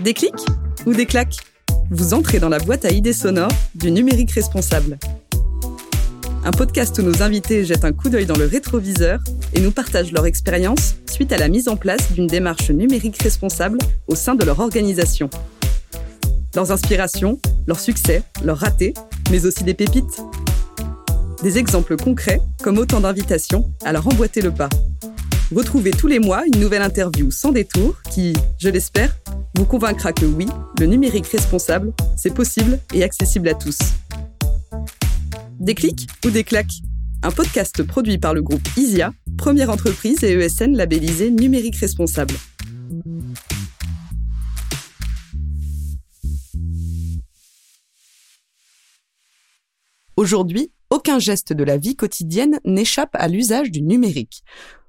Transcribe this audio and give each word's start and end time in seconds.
Des 0.00 0.14
clics 0.14 0.32
ou 0.86 0.92
des 0.92 1.06
claques? 1.06 1.36
Vous 1.90 2.14
entrez 2.14 2.38
dans 2.38 2.48
la 2.48 2.58
boîte 2.58 2.84
à 2.84 2.90
idées 2.90 3.12
sonores 3.12 3.50
du 3.74 3.90
numérique 3.90 4.30
responsable. 4.32 4.98
Un 6.44 6.50
podcast 6.52 6.98
où 6.98 7.02
nos 7.02 7.22
invités 7.22 7.64
jettent 7.64 7.84
un 7.84 7.92
coup 7.92 8.08
d'œil 8.08 8.26
dans 8.26 8.36
le 8.36 8.46
rétroviseur 8.46 9.20
et 9.54 9.60
nous 9.60 9.72
partagent 9.72 10.12
leur 10.12 10.26
expérience 10.26 10.96
suite 11.10 11.32
à 11.32 11.38
la 11.38 11.48
mise 11.48 11.68
en 11.68 11.76
place 11.76 12.12
d'une 12.12 12.26
démarche 12.26 12.70
numérique 12.70 13.20
responsable 13.22 13.78
au 14.06 14.14
sein 14.14 14.34
de 14.34 14.44
leur 14.44 14.60
organisation. 14.60 15.28
Leurs 16.54 16.70
inspirations, 16.70 17.40
leurs 17.66 17.80
succès, 17.80 18.22
leurs 18.44 18.58
ratés, 18.58 18.94
mais 19.30 19.44
aussi 19.44 19.64
des 19.64 19.74
pépites. 19.74 20.20
Des 21.42 21.58
exemples 21.58 21.96
concrets 21.96 22.40
comme 22.62 22.78
autant 22.78 23.00
d'invitations 23.00 23.68
à 23.84 23.92
leur 23.92 24.06
emboîter 24.06 24.40
le 24.40 24.52
pas. 24.52 24.68
Retrouvez 25.54 25.92
tous 25.92 26.08
les 26.08 26.18
mois 26.18 26.44
une 26.44 26.58
nouvelle 26.58 26.82
interview 26.82 27.30
sans 27.30 27.52
détour 27.52 28.02
qui, 28.10 28.32
je 28.58 28.68
l'espère, 28.68 29.16
vous 29.54 29.64
convaincra 29.64 30.12
que 30.12 30.24
oui, 30.24 30.46
le 30.80 30.86
numérique 30.86 31.28
responsable, 31.28 31.92
c'est 32.16 32.34
possible 32.34 32.80
et 32.92 33.04
accessible 33.04 33.48
à 33.48 33.54
tous. 33.54 33.78
Des 35.60 35.76
clics 35.76 36.08
ou 36.24 36.30
des 36.30 36.42
claques? 36.42 36.82
Un 37.22 37.30
podcast 37.30 37.84
produit 37.84 38.18
par 38.18 38.34
le 38.34 38.42
groupe 38.42 38.66
ISIA, 38.76 39.12
première 39.38 39.70
entreprise 39.70 40.24
et 40.24 40.32
ESN 40.32 40.76
labellisée 40.76 41.30
numérique 41.30 41.76
responsable. 41.76 42.34
Aujourd'hui, 50.16 50.72
aucun 50.90 51.20
geste 51.20 51.52
de 51.52 51.62
la 51.62 51.76
vie 51.76 51.94
quotidienne 51.94 52.58
n'échappe 52.64 53.14
à 53.14 53.28
l'usage 53.28 53.70
du 53.70 53.82
numérique. 53.82 54.42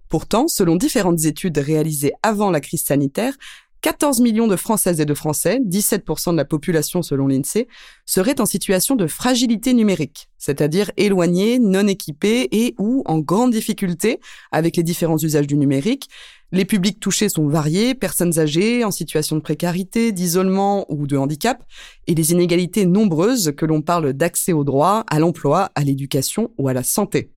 Pourtant, 0.10 0.48
selon 0.48 0.76
différentes 0.76 1.26
études 1.26 1.58
réalisées 1.58 2.14
avant 2.24 2.50
la 2.50 2.62
crise 2.62 2.84
sanitaire, 2.84 3.34
14 3.82 4.22
millions 4.22 4.48
de 4.48 4.56
Françaises 4.56 5.00
et 5.00 5.06
de 5.06 5.14
Français, 5.14 5.60
17% 5.64 6.32
de 6.32 6.38
la 6.38 6.46
population 6.46 7.02
selon 7.02 7.28
l'INSEE, 7.28 7.68
seraient 8.06 8.42
en 8.42 8.46
situation 8.46 8.96
de 8.96 9.06
fragilité 9.06 9.74
numérique, 9.74 10.30
c'est-à-dire 10.38 10.92
éloignés, 10.98 11.60
non 11.60 11.88
équipés 11.88 12.48
et 12.52 12.74
ou 12.80 13.04
en 13.06 13.20
grande 13.20 13.52
difficulté 13.52 14.20
avec 14.52 14.78
les 14.78 14.84
différents 14.84 15.18
usages 15.18 15.48
du 15.48 15.56
numérique. 15.58 16.10
Les 16.52 16.66
publics 16.66 17.00
touchés 17.00 17.30
sont 17.30 17.48
variés, 17.48 17.94
personnes 17.94 18.40
âgées, 18.40 18.84
en 18.84 18.92
situation 18.92 19.36
de 19.36 19.42
précarité, 19.42 20.12
d'isolement 20.12 20.86
ou 20.90 21.06
de 21.06 21.18
handicap, 21.18 21.64
et 22.08 22.16
les 22.16 22.32
inégalités 22.32 22.86
nombreuses 22.86 23.54
que 23.56 23.66
l'on 23.66 23.82
parle 23.82 24.14
d'accès 24.14 24.54
au 24.54 24.64
droit, 24.64 25.04
à 25.10 25.20
l'emploi, 25.20 25.72
à 25.76 25.84
l'éducation 25.84 26.52
ou 26.58 26.68
à 26.68 26.74
la 26.74 26.84
santé. 26.84 27.32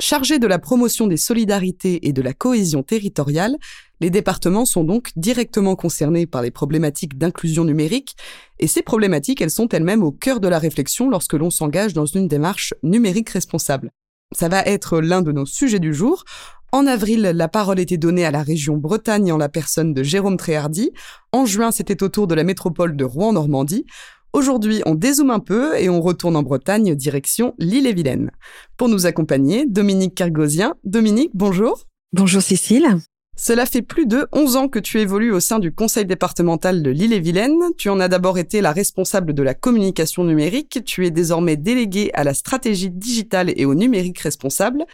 Chargés 0.00 0.38
de 0.38 0.46
la 0.46 0.58
promotion 0.58 1.06
des 1.06 1.18
solidarités 1.18 2.08
et 2.08 2.14
de 2.14 2.22
la 2.22 2.32
cohésion 2.32 2.82
territoriale, 2.82 3.56
les 4.00 4.08
départements 4.08 4.64
sont 4.64 4.82
donc 4.82 5.10
directement 5.14 5.76
concernés 5.76 6.26
par 6.26 6.40
les 6.40 6.50
problématiques 6.50 7.18
d'inclusion 7.18 7.64
numérique, 7.64 8.16
et 8.58 8.66
ces 8.66 8.80
problématiques, 8.80 9.42
elles 9.42 9.50
sont 9.50 9.68
elles-mêmes 9.68 10.02
au 10.02 10.10
cœur 10.10 10.40
de 10.40 10.48
la 10.48 10.58
réflexion 10.58 11.10
lorsque 11.10 11.34
l'on 11.34 11.50
s'engage 11.50 11.92
dans 11.92 12.06
une 12.06 12.28
démarche 12.28 12.72
numérique 12.82 13.28
responsable. 13.28 13.90
Ça 14.32 14.48
va 14.48 14.62
être 14.62 15.00
l'un 15.00 15.20
de 15.20 15.32
nos 15.32 15.44
sujets 15.44 15.80
du 15.80 15.92
jour. 15.92 16.24
En 16.72 16.86
avril, 16.86 17.20
la 17.20 17.48
parole 17.48 17.78
était 17.78 17.98
donnée 17.98 18.24
à 18.24 18.30
la 18.30 18.42
région 18.42 18.78
Bretagne 18.78 19.32
en 19.32 19.36
la 19.36 19.50
personne 19.50 19.92
de 19.92 20.02
Jérôme 20.02 20.38
Tréhardy. 20.38 20.92
En 21.32 21.44
juin, 21.44 21.72
c'était 21.72 22.02
au 22.02 22.08
tour 22.08 22.26
de 22.26 22.34
la 22.34 22.44
métropole 22.44 22.96
de 22.96 23.04
Rouen-Normandie. 23.04 23.84
Aujourd'hui, 24.32 24.80
on 24.86 24.94
dézoome 24.94 25.32
un 25.32 25.40
peu 25.40 25.76
et 25.76 25.88
on 25.88 26.00
retourne 26.00 26.36
en 26.36 26.44
Bretagne, 26.44 26.94
direction 26.94 27.54
l'île-et-Vilaine. 27.58 28.30
Pour 28.76 28.88
nous 28.88 29.06
accompagner, 29.06 29.66
Dominique 29.66 30.14
Cargosien. 30.14 30.74
Dominique, 30.84 31.32
bonjour. 31.34 31.86
Bonjour 32.12 32.40
Cécile. 32.40 32.98
Cela 33.36 33.66
fait 33.66 33.82
plus 33.82 34.06
de 34.06 34.28
11 34.32 34.56
ans 34.56 34.68
que 34.68 34.78
tu 34.78 35.00
évolues 35.00 35.32
au 35.32 35.40
sein 35.40 35.58
du 35.58 35.72
conseil 35.72 36.04
départemental 36.04 36.82
de 36.82 36.90
l'île-et-Vilaine. 36.90 37.58
Tu 37.76 37.88
en 37.88 37.98
as 37.98 38.06
d'abord 38.06 38.38
été 38.38 38.60
la 38.60 38.70
responsable 38.70 39.34
de 39.34 39.42
la 39.42 39.54
communication 39.54 40.22
numérique. 40.22 40.84
Tu 40.84 41.06
es 41.06 41.10
désormais 41.10 41.56
déléguée 41.56 42.10
à 42.14 42.22
la 42.22 42.34
stratégie 42.34 42.90
digitale 42.90 43.52
et 43.56 43.64
au 43.64 43.74
numérique 43.74 44.20
responsable. 44.20 44.84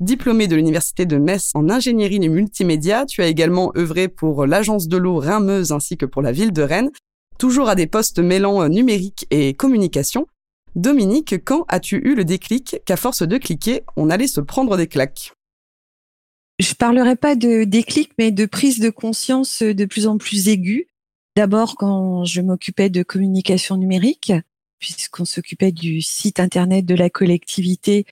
Diplômée 0.00 0.48
de 0.48 0.56
l'université 0.56 1.06
de 1.06 1.16
Metz 1.16 1.52
en 1.54 1.70
ingénierie 1.70 2.18
du 2.18 2.28
multimédia, 2.28 3.06
tu 3.06 3.22
as 3.22 3.26
également 3.26 3.72
œuvré 3.76 4.08
pour 4.08 4.44
l'agence 4.46 4.88
de 4.88 4.96
l'eau 4.98 5.16
Reimeuse 5.16 5.72
ainsi 5.72 5.96
que 5.96 6.06
pour 6.06 6.20
la 6.20 6.32
ville 6.32 6.52
de 6.52 6.62
Rennes 6.62 6.90
toujours 7.42 7.68
à 7.68 7.74
des 7.74 7.88
postes 7.88 8.20
mêlant 8.20 8.62
euh, 8.62 8.68
numérique 8.68 9.26
et 9.32 9.52
communication. 9.54 10.28
Dominique, 10.76 11.44
quand 11.44 11.64
as-tu 11.66 11.96
eu 11.96 12.14
le 12.14 12.24
déclic 12.24 12.76
qu'à 12.86 12.96
force 12.96 13.24
de 13.24 13.36
cliquer, 13.36 13.82
on 13.96 14.10
allait 14.10 14.28
se 14.28 14.40
prendre 14.40 14.76
des 14.76 14.86
claques? 14.86 15.32
Je 16.60 16.72
parlerai 16.74 17.16
pas 17.16 17.34
de 17.34 17.64
déclic, 17.64 18.12
mais 18.16 18.30
de 18.30 18.46
prise 18.46 18.78
de 18.78 18.90
conscience 18.90 19.64
de 19.64 19.84
plus 19.86 20.06
en 20.06 20.18
plus 20.18 20.46
aiguë. 20.46 20.86
D'abord 21.34 21.74
quand 21.74 22.24
je 22.24 22.40
m'occupais 22.42 22.90
de 22.90 23.02
communication 23.02 23.76
numérique, 23.76 24.32
puisqu'on 24.78 25.24
s'occupait 25.24 25.72
du 25.72 26.00
site 26.00 26.38
internet 26.38 26.86
de 26.86 26.94
la 26.94 27.10
collectivité 27.10 28.06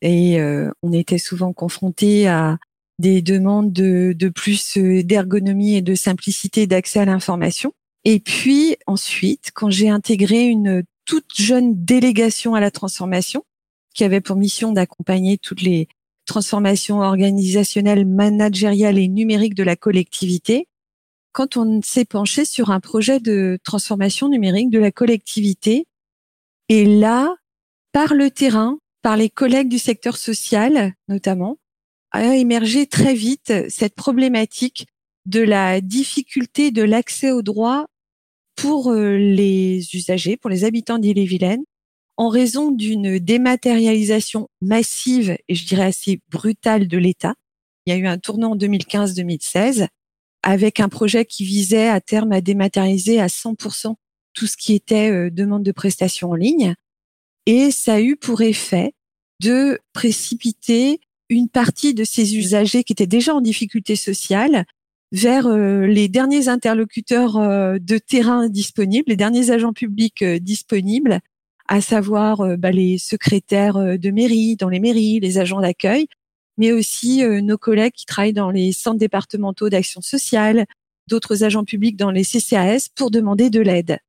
et 0.00 0.40
euh, 0.40 0.70
on 0.82 0.94
était 0.94 1.18
souvent 1.18 1.52
confronté 1.52 2.28
à 2.28 2.56
des 2.98 3.20
demandes 3.20 3.74
de, 3.74 4.28
plus 4.34 4.78
euh, 4.78 5.02
d'ergonomie 5.02 5.76
et 5.76 5.82
de 5.82 5.94
simplicité 5.94 6.66
d'accès 6.66 7.00
à 7.00 7.04
l'information. 7.04 7.74
Et 8.04 8.20
puis 8.20 8.76
ensuite, 8.86 9.50
quand 9.54 9.70
j'ai 9.70 9.88
intégré 9.88 10.44
une 10.44 10.84
toute 11.04 11.34
jeune 11.34 11.84
délégation 11.84 12.54
à 12.54 12.60
la 12.60 12.70
transformation, 12.70 13.44
qui 13.94 14.04
avait 14.04 14.20
pour 14.20 14.36
mission 14.36 14.72
d'accompagner 14.72 15.38
toutes 15.38 15.62
les 15.62 15.88
transformations 16.26 17.00
organisationnelles, 17.00 18.06
managériales 18.06 18.98
et 18.98 19.08
numériques 19.08 19.56
de 19.56 19.64
la 19.64 19.76
collectivité, 19.76 20.68
quand 21.32 21.56
on 21.56 21.80
s'est 21.82 22.04
penché 22.04 22.44
sur 22.44 22.70
un 22.70 22.80
projet 22.80 23.20
de 23.20 23.58
transformation 23.64 24.28
numérique 24.28 24.70
de 24.70 24.78
la 24.78 24.90
collectivité, 24.90 25.86
et 26.68 26.84
là, 26.84 27.34
par 27.92 28.14
le 28.14 28.30
terrain, 28.30 28.78
par 29.02 29.16
les 29.16 29.30
collègues 29.30 29.68
du 29.68 29.78
secteur 29.78 30.16
social 30.16 30.94
notamment, 31.08 31.58
a 32.12 32.36
émergé 32.36 32.86
très 32.86 33.14
vite 33.14 33.52
cette 33.68 33.94
problématique 33.94 34.86
de 35.26 35.40
la 35.40 35.80
difficulté 35.80 36.70
de 36.70 36.82
l'accès 36.82 37.30
au 37.30 37.42
droit 37.42 37.86
pour 38.56 38.90
euh, 38.90 39.16
les 39.16 39.86
usagers, 39.94 40.36
pour 40.36 40.50
les 40.50 40.64
habitants 40.64 40.98
d'Ille-et-Vilaine, 40.98 41.62
en 42.16 42.28
raison 42.28 42.70
d'une 42.70 43.18
dématérialisation 43.18 44.48
massive 44.60 45.38
et 45.48 45.54
je 45.54 45.66
dirais 45.66 45.86
assez 45.86 46.20
brutale 46.28 46.86
de 46.86 46.98
l'État. 46.98 47.34
Il 47.86 47.94
y 47.94 47.96
a 47.96 47.98
eu 47.98 48.06
un 48.06 48.18
tournant 48.18 48.52
en 48.52 48.56
2015-2016 48.56 49.88
avec 50.42 50.80
un 50.80 50.88
projet 50.88 51.24
qui 51.24 51.44
visait 51.44 51.88
à 51.88 52.00
terme 52.00 52.32
à 52.32 52.40
dématérialiser 52.40 53.20
à 53.20 53.28
100% 53.28 53.94
tout 54.34 54.46
ce 54.46 54.56
qui 54.56 54.74
était 54.74 55.10
euh, 55.10 55.30
demande 55.30 55.62
de 55.62 55.72
prestations 55.72 56.30
en 56.30 56.34
ligne. 56.34 56.74
Et 57.46 57.70
ça 57.70 57.94
a 57.94 58.00
eu 58.00 58.16
pour 58.16 58.42
effet 58.42 58.92
de 59.40 59.80
précipiter 59.92 61.00
une 61.30 61.48
partie 61.48 61.94
de 61.94 62.04
ces 62.04 62.36
usagers 62.36 62.84
qui 62.84 62.92
étaient 62.92 63.06
déjà 63.06 63.34
en 63.34 63.40
difficulté 63.40 63.96
sociale 63.96 64.66
vers 65.12 65.46
euh, 65.46 65.86
les 65.86 66.08
derniers 66.08 66.48
interlocuteurs 66.48 67.36
euh, 67.36 67.78
de 67.80 67.98
terrain 67.98 68.48
disponibles, 68.48 69.08
les 69.08 69.16
derniers 69.16 69.50
agents 69.50 69.72
publics 69.72 70.22
euh, 70.22 70.38
disponibles, 70.38 71.20
à 71.68 71.80
savoir 71.80 72.58
bah, 72.58 72.72
les 72.72 72.98
secrétaires 72.98 73.76
de 73.76 74.10
mairie 74.10 74.56
dans 74.56 74.68
les 74.68 74.80
mairies, 74.80 75.20
les 75.20 75.38
agents 75.38 75.60
d'accueil, 75.60 76.08
mais 76.58 76.72
aussi 76.72 77.22
nos 77.22 77.58
collègues 77.58 77.92
qui 77.92 78.06
travaillent 78.06 78.32
dans 78.32 78.50
les 78.50 78.72
centres 78.72 78.98
départementaux 78.98 79.68
d'action 79.68 80.00
sociale, 80.00 80.66
d'autres 81.06 81.44
agents 81.44 81.62
publics 81.62 81.96
dans 81.96 82.10
les 82.10 82.24
CCAS 82.24 82.88
pour 82.92 83.12
demander 83.12 83.50
de 83.50 83.60
l'aide. 83.60 84.00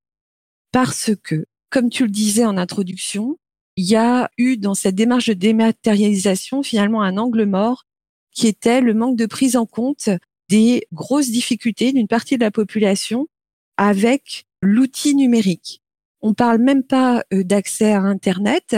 Parce 0.72 1.12
que, 1.24 1.46
comme 1.70 1.92
tu 1.92 2.06
le 2.06 2.10
disais 2.10 2.46
en 2.46 2.58
introduction, 2.58 3.38
il 3.76 3.86
y 3.86 3.96
a 3.96 4.32
eu 4.40 4.58
dans 4.58 4.74
cette 4.74 4.96
démarche 4.96 5.28
de 5.28 5.34
dématérialisation 5.34 6.64
finalement 6.64 7.04
un 7.04 7.18
angle 7.18 7.46
mort 7.46 7.84
qui 8.32 8.48
était 8.48 8.82
le 8.82 8.96
manque 8.96 9.18
de 9.18 9.28
prise 9.28 9.56
en 9.56 9.68
compte 9.68 10.10
des 10.52 10.86
grosses 10.92 11.30
difficultés 11.30 11.94
d'une 11.94 12.10
partie 12.10 12.38
de 12.38 12.44
la 12.44 12.52
population 12.52 13.28
avec 13.78 14.46
l'outil 14.62 15.16
numérique. 15.16 15.82
On 16.22 16.34
parle 16.34 16.58
même 16.60 16.84
pas 16.84 17.24
euh, 17.34 17.44
d'accès 17.44 17.94
à 17.94 18.02
Internet, 18.02 18.76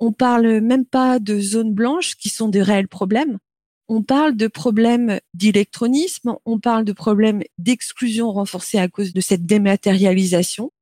on 0.00 0.12
parle 0.12 0.60
même 0.60 0.84
pas 0.84 1.20
de 1.20 1.38
zones 1.40 1.72
blanches 1.72 2.16
qui 2.16 2.28
sont 2.30 2.48
de 2.48 2.58
réels 2.58 2.88
problèmes. 2.88 3.38
On 3.86 4.02
parle 4.02 4.36
de 4.36 4.48
problèmes 4.48 5.20
d'électronisme, 5.34 6.34
on 6.44 6.58
parle 6.58 6.84
de 6.84 6.92
problèmes 6.92 7.44
d'exclusion 7.58 8.32
renforcée 8.32 8.78
à 8.78 8.88
cause 8.88 9.12
de 9.12 9.20
cette 9.20 9.46
dématérialisation. 9.46 10.72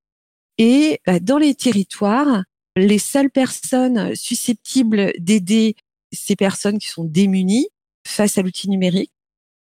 Et 0.56 1.00
bah, 1.06 1.20
dans 1.20 1.38
les 1.38 1.54
territoires, 1.54 2.42
les 2.74 2.98
seules 2.98 3.30
personnes 3.30 4.14
susceptibles 4.14 5.12
d'aider 5.18 5.76
ces 6.10 6.36
personnes 6.36 6.78
qui 6.78 6.88
sont 6.88 7.04
démunies 7.04 7.68
face 8.06 8.38
à 8.38 8.42
l'outil 8.42 8.70
numérique, 8.70 9.12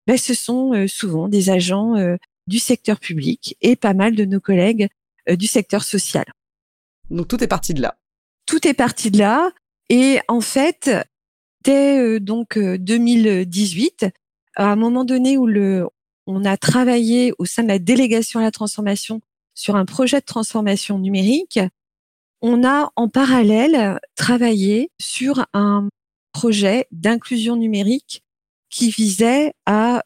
ben, 0.07 0.17
ce 0.17 0.35
sont 0.35 0.73
euh, 0.73 0.87
souvent 0.87 1.29
des 1.29 1.51
agents 1.51 1.97
euh, 1.97 2.17
du 2.47 2.59
secteur 2.59 3.01
public 3.01 3.57
et 3.61 3.77
pas 3.77 3.95
mal 3.95 4.15
de 4.15 4.25
nos 4.25 4.41
collègues 4.41 4.89
euh, 5.29 5.37
du 5.37 5.47
secteur 5.47 5.83
social. 5.83 6.25
Donc 7.11 7.29
tout 7.29 7.43
est 7.43 7.49
parti 7.49 7.75
de 7.75 7.83
là. 7.83 7.99
Tout 8.47 8.67
est 8.67 8.75
parti 8.75 9.11
de 9.11 9.19
là. 9.19 9.51
Et 9.89 10.21
en 10.29 10.41
fait, 10.41 10.91
dès 11.65 12.21
donc 12.21 12.59
2018, 12.59 14.07
à 14.57 14.71
un 14.71 14.77
moment 14.77 15.05
donné 15.05 15.37
où 15.37 15.47
le 15.47 15.87
on 16.27 16.45
a 16.45 16.57
travaillé 16.57 17.33
au 17.39 17.45
sein 17.45 17.63
de 17.63 17.69
la 17.69 17.79
délégation 17.79 18.41
à 18.41 18.43
la 18.43 18.51
transformation 18.51 19.21
sur 19.55 19.77
un 19.77 19.85
projet 19.85 20.19
de 20.19 20.25
transformation 20.25 20.99
numérique. 20.99 21.61
On 22.43 22.65
a 22.65 22.91
en 22.97 23.09
parallèle 23.09 24.01
travaillé 24.17 24.91
sur 25.01 25.47
un 25.55 25.89
projet 26.33 26.87
d'inclusion 26.91 27.55
numérique 27.55 28.23
qui 28.71 28.91
visait 28.91 29.53
à 29.67 30.03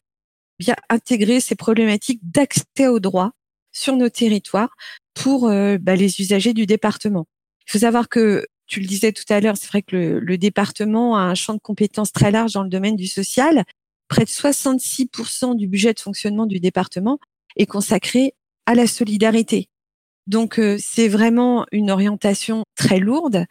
bien 0.58 0.76
intégrer 0.88 1.40
ces 1.40 1.54
problématiques 1.54 2.20
d'accès 2.22 2.88
aux 2.88 3.00
droits 3.00 3.32
sur 3.72 3.96
nos 3.96 4.08
territoires 4.08 4.76
pour 5.14 5.48
euh, 5.48 5.78
bah, 5.78 5.96
les 5.96 6.20
usagers 6.20 6.52
du 6.52 6.66
département. 6.66 7.26
Il 7.66 7.72
faut 7.72 7.78
savoir 7.78 8.08
que, 8.08 8.46
tu 8.66 8.80
le 8.80 8.86
disais 8.86 9.12
tout 9.12 9.24
à 9.30 9.40
l'heure, 9.40 9.56
c'est 9.56 9.66
vrai 9.66 9.82
que 9.82 9.96
le, 9.96 10.20
le, 10.20 10.38
département 10.38 11.16
a 11.16 11.22
un 11.22 11.34
champ 11.34 11.54
de 11.54 11.58
compétences 11.58 12.12
très 12.12 12.30
large 12.30 12.52
dans 12.52 12.62
le 12.62 12.68
domaine 12.68 12.94
du 12.94 13.08
social. 13.08 13.64
Près 14.06 14.24
de 14.24 14.30
66% 14.30 15.56
du 15.56 15.66
budget 15.66 15.92
de 15.92 15.98
fonctionnement 15.98 16.46
du 16.46 16.60
département 16.60 17.18
est 17.56 17.66
consacré 17.66 18.34
à 18.66 18.74
la 18.74 18.86
solidarité. 18.86 19.68
Donc, 20.26 20.60
euh, 20.60 20.76
c'est 20.80 21.08
vraiment 21.08 21.66
une 21.72 21.90
orientation 21.90 22.62
très 22.76 23.00
lourde. 23.00 23.46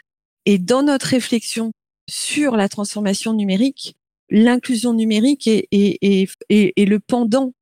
Et 0.46 0.58
dans 0.58 0.84
notre 0.84 1.08
réflexion 1.08 1.72
sur 2.10 2.56
la 2.56 2.70
transformation 2.70 3.34
numérique, 3.34 3.96
l'inclusion 4.30 4.94
numérique 4.94 5.48
est, 5.48 5.68
est, 5.72 5.98
est, 6.02 6.74
est, 6.76 6.86
le 6.86 7.00
pendant 7.00 7.54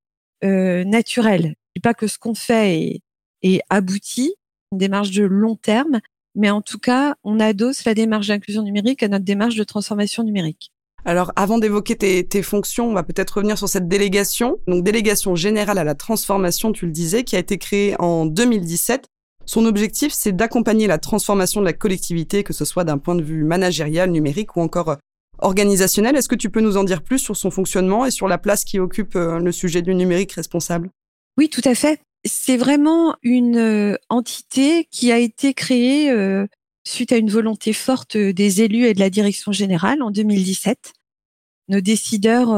euh, 0.43 0.83
naturel. 0.83 1.55
Je 1.75 1.81
pas 1.81 1.93
que 1.93 2.07
ce 2.07 2.17
qu'on 2.17 2.35
fait 2.35 3.01
est, 3.43 3.61
abouti, 3.69 4.33
une 4.71 4.77
démarche 4.77 5.11
de 5.11 5.23
long 5.23 5.55
terme, 5.55 5.99
mais 6.35 6.49
en 6.49 6.61
tout 6.61 6.79
cas, 6.79 7.15
on 7.23 7.39
adosse 7.39 7.85
la 7.85 7.93
démarche 7.93 8.27
d'inclusion 8.27 8.63
numérique 8.63 9.03
à 9.03 9.07
notre 9.07 9.25
démarche 9.25 9.55
de 9.55 9.63
transformation 9.63 10.23
numérique. 10.23 10.71
Alors, 11.05 11.31
avant 11.35 11.57
d'évoquer 11.57 11.95
tes, 11.95 12.27
tes, 12.27 12.41
fonctions, 12.41 12.89
on 12.89 12.93
va 12.93 13.03
peut-être 13.03 13.37
revenir 13.37 13.57
sur 13.57 13.69
cette 13.69 13.87
délégation. 13.87 14.57
Donc, 14.67 14.83
délégation 14.83 15.35
générale 15.35 15.77
à 15.77 15.83
la 15.83 15.95
transformation, 15.95 16.73
tu 16.73 16.85
le 16.85 16.91
disais, 16.91 17.23
qui 17.23 17.35
a 17.35 17.39
été 17.39 17.57
créée 17.57 17.95
en 17.99 18.25
2017 18.25 19.07
son 19.47 19.65
objectif, 19.65 20.11
c'est 20.11 20.33
d'accompagner 20.33 20.87
la 20.87 20.97
transformation 20.97 21.61
de 21.61 21.65
la 21.65 21.71
collectivité, 21.71 22.43
que 22.43 22.51
ce 22.51 22.65
soit 22.65 22.83
d'un 22.83 22.97
point 22.97 23.15
de 23.15 23.23
vue 23.23 23.45
managérial, 23.45 24.11
numérique 24.11 24.57
ou 24.57 24.61
encore 24.61 24.97
organisationnel. 25.39 26.15
Est-ce 26.15 26.29
que 26.29 26.35
tu 26.35 26.49
peux 26.49 26.61
nous 26.61 26.77
en 26.77 26.83
dire 26.83 27.01
plus 27.01 27.19
sur 27.19 27.35
son 27.35 27.51
fonctionnement 27.51 28.05
et 28.05 28.11
sur 28.11 28.27
la 28.27 28.37
place 28.37 28.63
qui 28.63 28.79
occupe 28.79 29.15
euh, 29.15 29.39
le 29.39 29.51
sujet 29.51 29.81
du 29.81 29.93
numérique 29.95 30.33
responsable? 30.33 30.89
Oui, 31.37 31.49
tout 31.49 31.61
à 31.65 31.75
fait. 31.75 31.99
C'est 32.25 32.57
vraiment 32.57 33.15
une 33.21 33.57
euh, 33.57 33.95
entité 34.09 34.87
qui 34.91 35.11
a 35.11 35.19
été 35.19 35.53
créée 35.53 36.11
suite 36.83 37.11
à 37.11 37.17
une 37.17 37.29
volonté 37.29 37.73
forte 37.73 38.17
des 38.17 38.61
élus 38.61 38.85
et 38.85 38.93
de 38.93 38.99
la 38.99 39.09
direction 39.09 39.51
générale 39.51 40.01
en 40.01 40.09
2017. 40.09 40.93
Nos 41.67 41.81
décideurs 41.81 42.57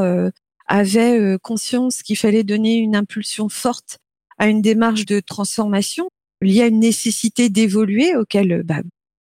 avaient 0.68 1.36
conscience 1.42 2.02
qu'il 2.02 2.16
fallait 2.16 2.44
donner 2.44 2.76
une 2.76 2.94
impulsion 2.94 3.48
forte 3.48 3.98
à 4.38 4.46
une 4.46 4.62
démarche 4.62 5.04
de 5.04 5.18
transformation 5.18 6.08
y 6.48 6.62
a 6.62 6.66
une 6.66 6.80
nécessité 6.80 7.48
d'évoluer 7.48 8.16
auquel 8.16 8.62
bah, 8.64 8.80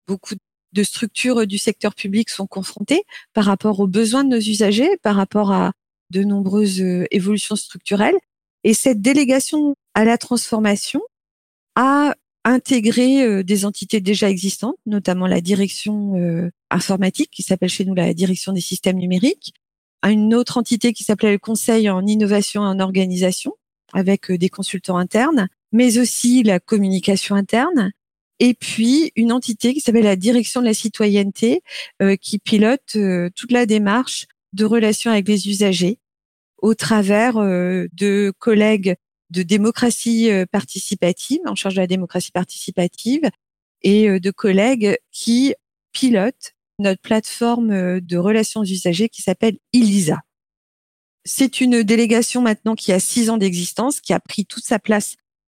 beaucoup 0.08 0.36
de 0.76 0.84
structures 0.84 1.48
du 1.48 1.58
secteur 1.58 1.96
public 1.96 2.30
sont 2.30 2.46
confrontées 2.46 3.06
par 3.34 3.46
rapport 3.46 3.80
aux 3.80 3.88
besoins 3.88 4.24
de 4.24 4.30
nos 4.30 4.42
usagers, 4.42 4.98
par 5.02 5.16
rapport 5.16 5.52
à 5.52 5.72
de 6.12 6.24
nombreuses 6.24 6.82
euh, 6.82 7.06
évolutions 7.12 7.56
structurelles. 7.56 8.18
Et 8.64 8.74
cette 8.74 9.02
délégation 9.02 9.76
à 9.94 10.04
la 10.04 10.18
transformation 10.18 11.02
a 11.76 12.14
intégré 12.44 13.24
euh, 13.24 13.44
des 13.44 13.66
entités 13.66 14.02
déjà 14.02 14.30
existantes, 14.30 14.76
notamment 14.86 15.28
la 15.28 15.42
direction 15.42 16.18
euh, 16.18 16.52
informatique 16.70 17.32
qui 17.32 17.42
s'appelle 17.42 17.70
chez 17.70 17.86
nous 17.86 17.96
la 17.96 18.14
direction 18.14 18.52
des 18.52 18.62
systèmes 18.62 18.98
numériques, 18.98 19.54
à 20.02 20.12
une 20.12 20.36
autre 20.36 20.58
entité 20.58 20.94
qui 20.94 21.04
s'appelait 21.04 21.32
le 21.32 21.40
Conseil 21.40 21.90
en 21.90 22.06
innovation 22.06 22.64
et 22.64 22.68
en 22.68 22.80
organisation 22.80 23.54
avec 23.94 24.32
des 24.32 24.50
consultants 24.50 24.98
internes, 24.98 25.48
mais 25.72 25.98
aussi 25.98 26.44
la 26.44 26.60
communication 26.60 27.36
interne, 27.36 27.92
et 28.40 28.54
puis 28.54 29.12
une 29.16 29.32
entité 29.32 29.74
qui 29.74 29.80
s'appelle 29.80 30.04
la 30.04 30.16
direction 30.16 30.62
de 30.62 30.66
la 30.66 30.74
citoyenneté, 30.74 31.62
euh, 32.02 32.16
qui 32.16 32.40
pilote 32.40 32.96
euh, 32.96 33.30
toute 33.36 33.52
la 33.52 33.66
démarche 33.66 34.28
de 34.54 34.66
relation 34.66 35.12
avec 35.12 35.28
les 35.28 35.48
usagers 35.48 36.00
au 36.58 36.74
travers 36.74 37.38
euh, 37.38 37.88
de 37.94 38.34
collègues 38.40 38.96
de 39.32 39.44
démocratie 39.44 40.30
participative, 40.52 41.40
en 41.48 41.56
charge 41.56 41.74
de 41.74 41.82
la 41.82 41.88
démocratie 41.88 42.32
participative, 42.32 43.24
et 43.82 44.20
de 44.20 44.32
collègues 44.32 44.98
qui 45.12 45.56
pilotent 45.94 46.54
notre 46.78 47.02
plateforme 47.02 48.00
de 48.00 48.18
relations 48.18 48.64
usagers 48.64 49.10
qui 49.10 49.24
s'appelle 49.24 49.58
ELISA. 49.74 50.22
C'est 51.26 51.60
une 51.60 51.82
délégation 51.82 52.42
maintenant 52.44 52.76
qui 52.76 52.94
a 52.94 53.00
six 53.00 53.32
ans 53.32 53.38
d'existence, 53.38 54.00
qui 54.00 54.14
a 54.14 54.20
pris 54.20 54.46
toute 54.46 54.64
sa 54.64 54.78
place 54.78 55.16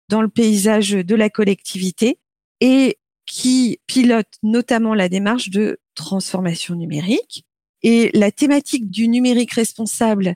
dans 0.09 0.23
le 0.23 0.29
paysage 0.29 0.89
de 0.89 1.15
la 1.15 1.29
collectivité 1.29 2.17
et 2.61 2.97
qui 3.25 3.79
pilote 3.85 4.27
notamment 4.41 4.94
la 4.94 5.07
démarche 5.07 5.50
de 5.50 5.79
transformation 5.95 6.75
numérique. 6.75 7.45
Et 7.83 8.09
la 8.13 8.31
thématique 8.31 8.89
du 8.89 9.07
numérique 9.07 9.53
responsable 9.53 10.35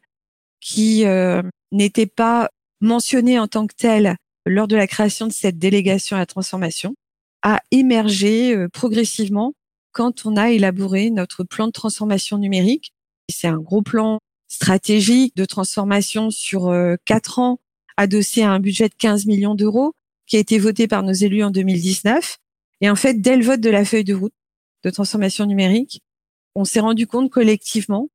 qui 0.62 1.06
euh, 1.06 1.42
n'était 1.72 2.06
pas 2.06 2.50
mentionnée 2.80 3.40
en 3.40 3.48
tant 3.48 3.68
que 3.68 3.76
telle 3.76 4.16
lors 4.46 4.68
de 4.68 4.76
la 4.76 4.88
création 4.88 5.28
de 5.28 5.34
cette 5.34 5.58
délégation 5.58 6.16
à 6.16 6.20
la 6.20 6.26
transformation 6.26 6.96
a 7.42 7.62
émergé 7.72 8.56
euh, 8.56 8.70
progressivement 8.70 9.54
quand 9.92 10.26
on 10.26 10.38
a 10.38 10.52
élaboré 10.52 11.10
notre 11.10 11.44
plan 11.44 11.68
de 11.68 11.72
transformation 11.72 12.38
numérique. 12.38 12.94
C'est 13.30 13.48
un 13.48 13.60
gros 13.60 13.82
plan 13.82 14.20
stratégique 14.48 15.36
de 15.36 15.46
transformation 15.46 16.30
sur 16.30 16.68
euh, 16.68 16.96
quatre 17.06 17.40
ans 17.40 17.60
adossé 17.98 18.44
à 18.44 18.52
un 18.52 18.60
budget 18.60 18.90
de 18.90 18.96
15 18.96 19.26
millions 19.26 19.56
d'euros 19.56 19.94
qui 20.28 20.38
a 20.38 20.40
été 20.40 20.58
voté 20.58 20.88
par 20.88 21.04
nos 21.04 21.14
élus 21.14 21.44
en 21.44 21.52
2019. 21.52 22.38
Et 22.82 22.90
en 22.90 22.96
fait, 22.96 23.22
dès 23.22 23.38
le 23.38 23.44
vote 23.44 23.62
de 23.62 23.70
la 23.70 23.86
feuille 23.86 24.04
de 24.04 24.14
route 24.14 24.34
de 24.84 24.90
transformation 24.90 25.46
numérique, 25.46 26.02
on 26.56 26.66
s'est 26.66 26.80
rendu 26.80 27.08
compte 27.08 27.32
collectivement 27.32 28.10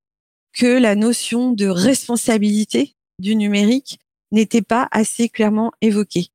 que 0.53 0.67
la 0.67 0.95
notion 0.95 1.53
de 1.53 1.67
responsabilité 1.67 2.95
du 3.19 3.37
numérique 3.37 3.99
n'était 4.33 4.63
pas 4.63 4.89
assez 4.91 5.29
clairement 5.29 5.73
évoquée. 5.81 6.29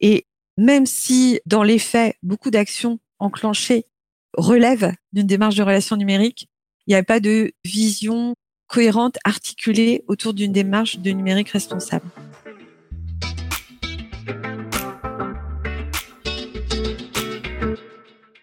Et 0.00 0.26
même 0.58 0.86
si 0.86 1.40
dans 1.46 1.62
les 1.62 1.78
faits, 1.78 2.16
beaucoup 2.22 2.50
d'actions 2.50 2.98
enclenchées 3.18 3.86
relèvent 4.36 4.92
d'une 5.12 5.26
démarche 5.26 5.54
de 5.54 5.62
relation 5.62 5.96
numérique, 5.96 6.48
il 6.86 6.90
n'y 6.90 6.96
a 6.96 7.02
pas 7.02 7.20
de 7.20 7.52
vision 7.64 8.34
cohérente, 8.66 9.18
articulée 9.24 10.02
autour 10.08 10.34
d'une 10.34 10.52
démarche 10.52 10.98
de 10.98 11.10
numérique 11.10 11.50
responsable. 11.50 12.06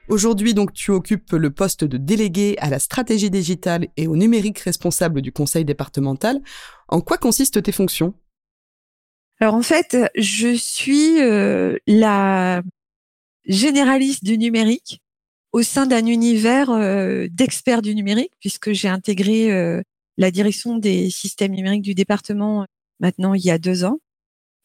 Aujourd'hui, 0.09 0.55
donc, 0.55 0.73
tu 0.73 0.89
occupes 0.89 1.31
le 1.33 1.51
poste 1.51 1.83
de 1.83 1.97
délégué 1.97 2.55
à 2.57 2.71
la 2.71 2.79
stratégie 2.79 3.29
digitale 3.29 3.87
et 3.95 4.07
au 4.07 4.15
numérique 4.15 4.57
responsable 4.59 5.21
du 5.21 5.31
conseil 5.31 5.65
départemental. 5.65 6.41
En 6.87 6.99
quoi 6.99 7.17
consistent 7.17 7.61
tes 7.61 7.71
fonctions? 7.71 8.15
Alors, 9.39 9.53
en 9.53 9.61
fait, 9.61 9.95
je 10.17 10.55
suis 10.55 11.21
euh, 11.21 11.77
la 11.85 12.63
généraliste 13.45 14.23
du 14.23 14.39
numérique 14.39 14.99
au 15.51 15.61
sein 15.61 15.85
d'un 15.85 16.05
univers 16.07 16.71
euh, 16.71 17.27
d'experts 17.31 17.83
du 17.83 17.93
numérique, 17.93 18.33
puisque 18.39 18.71
j'ai 18.71 18.87
intégré 18.87 19.51
euh, 19.51 19.81
la 20.17 20.31
direction 20.31 20.77
des 20.77 21.11
systèmes 21.11 21.53
numériques 21.53 21.83
du 21.83 21.93
département 21.93 22.65
maintenant 22.99 23.33
il 23.33 23.45
y 23.45 23.51
a 23.51 23.57
deux 23.57 23.85
ans. 23.85 23.99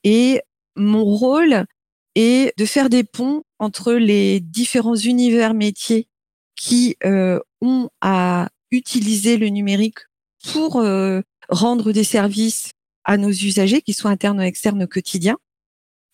Et 0.05 0.41
mon 0.77 1.05
rôle 1.05 1.67
est 2.15 2.57
de 2.59 2.65
faire 2.65 2.89
des 2.89 3.05
ponts 3.05 3.43
entre 3.59 3.93
les 3.93 4.41
différents 4.41 4.97
univers 4.97 5.55
métiers 5.55 6.09
qui 6.57 6.97
euh, 7.05 7.41
ont 7.61 7.89
à 8.01 8.49
utiliser 8.71 9.37
le 9.37 9.49
numérique 9.49 9.99
pour 10.53 10.77
euh, 10.77 11.21
rendre 11.49 11.93
des 11.93 12.05
services 12.05 12.71
à 13.05 13.17
nos 13.17 13.31
usagers, 13.31 13.83
qui 13.83 13.93
soient 13.93 14.11
internes 14.11 14.39
ou 14.39 14.43
externes 14.43 14.83
au 14.83 14.87
quotidien, 14.87 15.37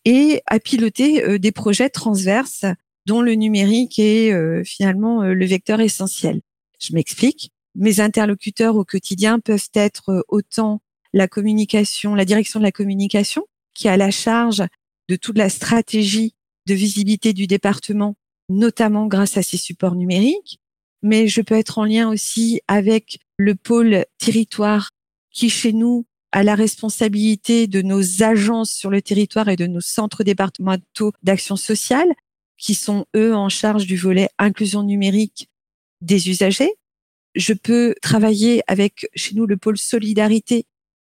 et 0.05 0.41
à 0.47 0.59
piloter 0.59 1.23
euh, 1.23 1.39
des 1.39 1.51
projets 1.51 1.89
transverses 1.89 2.65
dont 3.05 3.21
le 3.21 3.33
numérique 3.33 3.97
est 3.97 4.63
finalement 4.63 5.23
le 5.23 5.45
vecteur 5.47 5.79
essentiel. 5.79 6.41
Je 6.79 6.93
m'explique. 6.93 7.51
Mes 7.73 7.99
interlocuteurs 7.99 8.75
au 8.75 8.85
quotidien 8.85 9.39
peuvent 9.39 9.69
être 9.73 10.23
autant 10.27 10.81
la 11.11 11.27
communication, 11.27 12.13
la 12.13 12.25
direction 12.25 12.59
de 12.59 12.65
la 12.65 12.71
communication, 12.71 13.47
qui 13.73 13.87
a 13.87 13.97
la 13.97 14.11
charge 14.11 14.61
de 15.11 15.17
toute 15.17 15.37
la 15.37 15.49
stratégie 15.49 16.35
de 16.67 16.73
visibilité 16.73 17.33
du 17.33 17.45
département, 17.45 18.15
notamment 18.47 19.07
grâce 19.07 19.35
à 19.35 19.43
ces 19.43 19.57
supports 19.57 19.95
numériques. 19.95 20.61
Mais 21.01 21.27
je 21.27 21.41
peux 21.41 21.55
être 21.55 21.79
en 21.79 21.83
lien 21.83 22.09
aussi 22.09 22.61
avec 22.69 23.19
le 23.35 23.55
pôle 23.55 24.05
territoire 24.19 24.91
qui, 25.29 25.49
chez 25.49 25.73
nous, 25.73 26.05
a 26.31 26.43
la 26.43 26.55
responsabilité 26.55 27.67
de 27.67 27.81
nos 27.81 28.23
agences 28.23 28.71
sur 28.71 28.89
le 28.89 29.01
territoire 29.01 29.49
et 29.49 29.57
de 29.57 29.67
nos 29.67 29.81
centres 29.81 30.23
départementaux 30.23 31.11
d'action 31.23 31.57
sociale, 31.57 32.13
qui 32.57 32.73
sont, 32.73 33.05
eux, 33.13 33.35
en 33.35 33.49
charge 33.49 33.87
du 33.87 33.97
volet 33.97 34.29
inclusion 34.37 34.81
numérique 34.81 35.49
des 35.99 36.29
usagers. 36.29 36.71
Je 37.35 37.51
peux 37.51 37.95
travailler 38.01 38.61
avec, 38.67 39.09
chez 39.15 39.35
nous, 39.35 39.45
le 39.45 39.57
pôle 39.57 39.77
solidarité, 39.77 40.67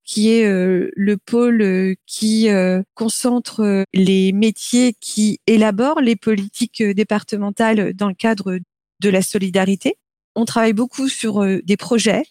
qui 0.05 0.29
est 0.29 0.45
le 0.47 1.17
pôle 1.17 1.95
qui 2.05 2.47
concentre 2.93 3.85
les 3.93 4.31
métiers 4.31 4.93
qui 4.99 5.39
élaborent 5.47 5.99
les 5.99 6.15
politiques 6.15 6.83
départementales 6.83 7.93
dans 7.93 8.07
le 8.07 8.13
cadre 8.13 8.59
de 9.01 9.09
la 9.09 9.21
solidarité. 9.21 9.97
On 10.35 10.45
travaille 10.45 10.73
beaucoup 10.73 11.09
sur 11.09 11.43
des 11.63 11.77
projets 11.77 12.23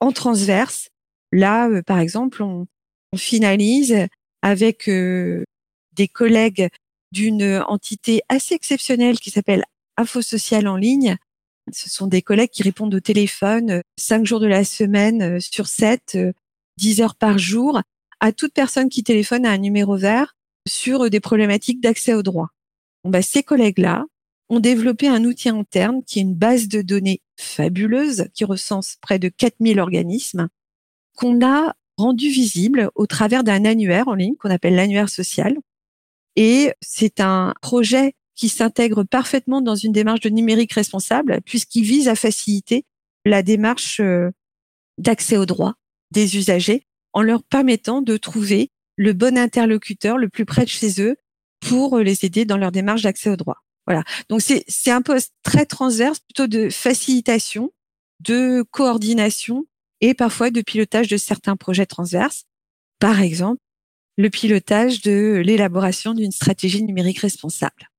en 0.00 0.12
transverse. 0.12 0.88
Là, 1.32 1.82
par 1.82 2.00
exemple, 2.00 2.42
on, 2.42 2.66
on 3.12 3.16
finalise 3.16 4.06
avec 4.42 4.88
des 4.88 6.08
collègues 6.08 6.68
d'une 7.12 7.62
entité 7.66 8.22
assez 8.28 8.54
exceptionnelle 8.54 9.18
qui 9.18 9.30
s'appelle 9.30 9.64
Info 9.96 10.22
Social 10.22 10.68
en 10.68 10.76
ligne. 10.76 11.16
Ce 11.72 11.90
sont 11.90 12.06
des 12.06 12.22
collègues 12.22 12.50
qui 12.50 12.62
répondent 12.62 12.94
au 12.94 13.00
téléphone 13.00 13.70
euh, 13.70 13.80
cinq 13.98 14.24
jours 14.24 14.38
de 14.38 14.46
la 14.46 14.64
semaine 14.64 15.22
euh, 15.22 15.40
sur 15.40 15.66
sept, 15.66 16.16
euh, 16.76 16.80
dix 16.80 17.00
heures 17.00 17.14
par 17.14 17.38
jour, 17.38 17.80
à 18.20 18.32
toute 18.32 18.52
personne 18.52 18.88
qui 18.88 19.02
téléphone 19.02 19.46
à 19.46 19.50
un 19.50 19.58
numéro 19.58 19.96
vert 19.96 20.36
sur 20.68 21.10
des 21.10 21.20
problématiques 21.20 21.80
d'accès 21.80 22.14
aux 22.14 22.22
droits. 22.22 22.50
Bon, 23.04 23.10
bah, 23.10 23.22
ces 23.22 23.42
collègues-là 23.42 24.04
ont 24.48 24.60
développé 24.60 25.08
un 25.08 25.24
outil 25.24 25.48
interne 25.48 26.02
qui 26.04 26.18
est 26.18 26.22
une 26.22 26.34
base 26.34 26.68
de 26.68 26.82
données 26.82 27.20
fabuleuse 27.36 28.28
qui 28.34 28.44
recense 28.44 28.96
près 29.00 29.18
de 29.18 29.28
4000 29.28 29.80
organismes 29.80 30.48
qu'on 31.16 31.44
a 31.44 31.74
rendu 31.96 32.28
visible 32.28 32.90
au 32.94 33.06
travers 33.06 33.42
d'un 33.42 33.64
annuaire 33.64 34.08
en 34.08 34.14
ligne 34.14 34.36
qu'on 34.36 34.50
appelle 34.50 34.76
l'annuaire 34.76 35.08
social. 35.08 35.56
Et 36.36 36.72
c'est 36.80 37.20
un 37.20 37.54
projet 37.62 38.14
qui 38.34 38.48
s'intègre 38.48 39.02
parfaitement 39.02 39.62
dans 39.62 39.74
une 39.74 39.92
démarche 39.92 40.20
de 40.20 40.28
numérique 40.28 40.74
responsable 40.74 41.40
puisqu'il 41.44 41.84
vise 41.84 42.08
à 42.08 42.14
faciliter 42.14 42.84
la 43.24 43.42
démarche 43.42 44.00
euh, 44.00 44.30
d'accès 44.98 45.38
aux 45.38 45.46
droits 45.46 45.74
des 46.16 46.36
usagers 46.38 46.86
en 47.12 47.20
leur 47.20 47.42
permettant 47.44 48.00
de 48.00 48.16
trouver 48.16 48.70
le 48.96 49.12
bon 49.12 49.36
interlocuteur 49.36 50.16
le 50.16 50.30
plus 50.30 50.46
près 50.46 50.64
de 50.64 50.70
chez 50.70 51.02
eux 51.02 51.16
pour 51.60 51.98
les 51.98 52.24
aider 52.24 52.46
dans 52.46 52.56
leur 52.56 52.72
démarche 52.72 53.02
d'accès 53.02 53.28
aux 53.28 53.36
droits. 53.36 53.62
Voilà. 53.86 54.02
Donc 54.30 54.40
c'est 54.40 54.64
c'est 54.66 54.90
un 54.90 55.02
poste 55.02 55.34
très 55.42 55.66
transverse, 55.66 56.20
plutôt 56.20 56.46
de 56.46 56.70
facilitation, 56.70 57.70
de 58.20 58.64
coordination 58.70 59.66
et 60.00 60.14
parfois 60.14 60.50
de 60.50 60.62
pilotage 60.62 61.08
de 61.08 61.18
certains 61.18 61.56
projets 61.56 61.86
transverses. 61.86 62.44
Par 62.98 63.20
exemple, 63.20 63.60
le 64.16 64.30
pilotage 64.30 65.02
de 65.02 65.42
l'élaboration 65.44 66.14
d'une 66.14 66.32
stratégie 66.32 66.82
numérique 66.82 67.18
responsable. 67.18 67.90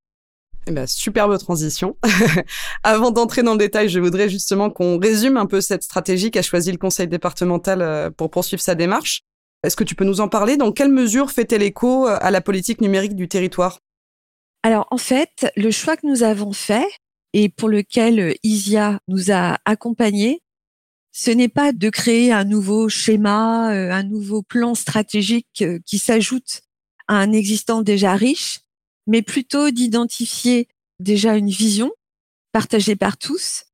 Eh 0.67 0.71
ben, 0.71 0.85
superbe 0.85 1.37
transition. 1.37 1.95
Avant 2.83 3.11
d'entrer 3.11 3.41
dans 3.41 3.53
le 3.53 3.57
détail, 3.57 3.87
je 3.87 4.01
voudrais 4.01 4.27
justement 4.27 4.69
qu'on 4.69 4.99
résume 4.99 5.37
un 5.37 5.45
peu 5.45 5.61
cette 5.61 5.83
stratégie 5.83 6.29
qu'a 6.29 6.41
choisi 6.41 6.71
le 6.73 6.77
conseil 6.77 7.07
départemental 7.07 7.81
euh, 7.81 8.11
pour 8.11 8.29
poursuivre 8.29 8.61
sa 8.61 8.75
démarche. 8.75 9.21
Est-ce 9.63 9.77
que 9.77 9.85
tu 9.85 9.95
peux 9.95 10.03
nous 10.03 10.19
en 10.19 10.27
parler? 10.27 10.57
Dans 10.57 10.73
quelle 10.73 10.91
mesure 10.91 11.31
fait-elle 11.31 11.63
écho 11.63 12.07
euh, 12.07 12.17
à 12.19 12.31
la 12.31 12.41
politique 12.41 12.81
numérique 12.81 13.15
du 13.15 13.29
territoire? 13.29 13.79
Alors 14.61 14.87
en 14.91 14.97
fait, 14.97 15.49
le 15.55 15.71
choix 15.71 15.95
que 15.95 16.05
nous 16.05 16.23
avons 16.23 16.51
fait 16.51 16.87
et 17.31 17.47
pour 17.47 17.69
lequel 17.69 18.19
euh, 18.19 18.33
ISIA 18.43 18.99
nous 19.07 19.31
a 19.31 19.59
accompagnés, 19.63 20.41
ce 21.13 21.31
n'est 21.31 21.47
pas 21.47 21.71
de 21.71 21.89
créer 21.89 22.33
un 22.33 22.43
nouveau 22.43 22.89
schéma, 22.89 23.69
un 23.69 24.03
nouveau 24.03 24.43
plan 24.43 24.75
stratégique 24.75 25.63
qui 25.83 25.97
s'ajoute 25.97 26.61
à 27.07 27.15
un 27.15 27.31
existant 27.31 27.81
déjà 27.81 28.13
riche, 28.13 28.59
mais 29.07 29.21
plutôt 29.21 29.71
d'identifier 29.71 30.67
déjà 30.99 31.35
une 31.35 31.49
vision 31.49 31.91
partagée 32.51 32.95
par 32.95 33.17
tous, 33.17 33.65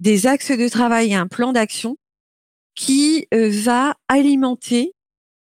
des 0.00 0.26
axes 0.26 0.52
de 0.52 0.68
travail 0.68 1.10
et 1.10 1.14
un 1.14 1.26
plan 1.26 1.52
d'action 1.52 1.96
qui 2.74 3.26
euh, 3.34 3.50
va 3.50 3.96
alimenter 4.08 4.92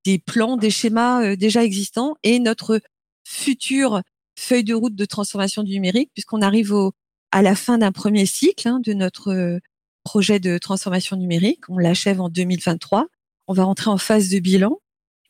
des 0.04 0.18
plans, 0.18 0.56
des 0.56 0.70
schémas 0.70 1.22
euh, 1.22 1.36
déjà 1.36 1.64
existants 1.64 2.16
et 2.22 2.38
notre 2.38 2.80
future 3.24 4.02
feuille 4.38 4.64
de 4.64 4.74
route 4.74 4.94
de 4.94 5.04
transformation 5.04 5.64
du 5.64 5.72
numérique, 5.72 6.10
puisqu'on 6.14 6.42
arrive 6.42 6.72
au, 6.72 6.92
à 7.32 7.42
la 7.42 7.56
fin 7.56 7.78
d'un 7.78 7.92
premier 7.92 8.24
cycle 8.24 8.68
hein, 8.68 8.80
de 8.80 8.92
notre 8.92 9.32
euh, 9.32 9.58
projet 10.04 10.38
de 10.38 10.58
transformation 10.58 11.16
numérique. 11.16 11.68
On 11.68 11.78
l'achève 11.78 12.20
en 12.20 12.28
2023. 12.28 13.08
On 13.48 13.52
va 13.52 13.64
rentrer 13.64 13.90
en 13.90 13.98
phase 13.98 14.28
de 14.28 14.38
bilan 14.38 14.78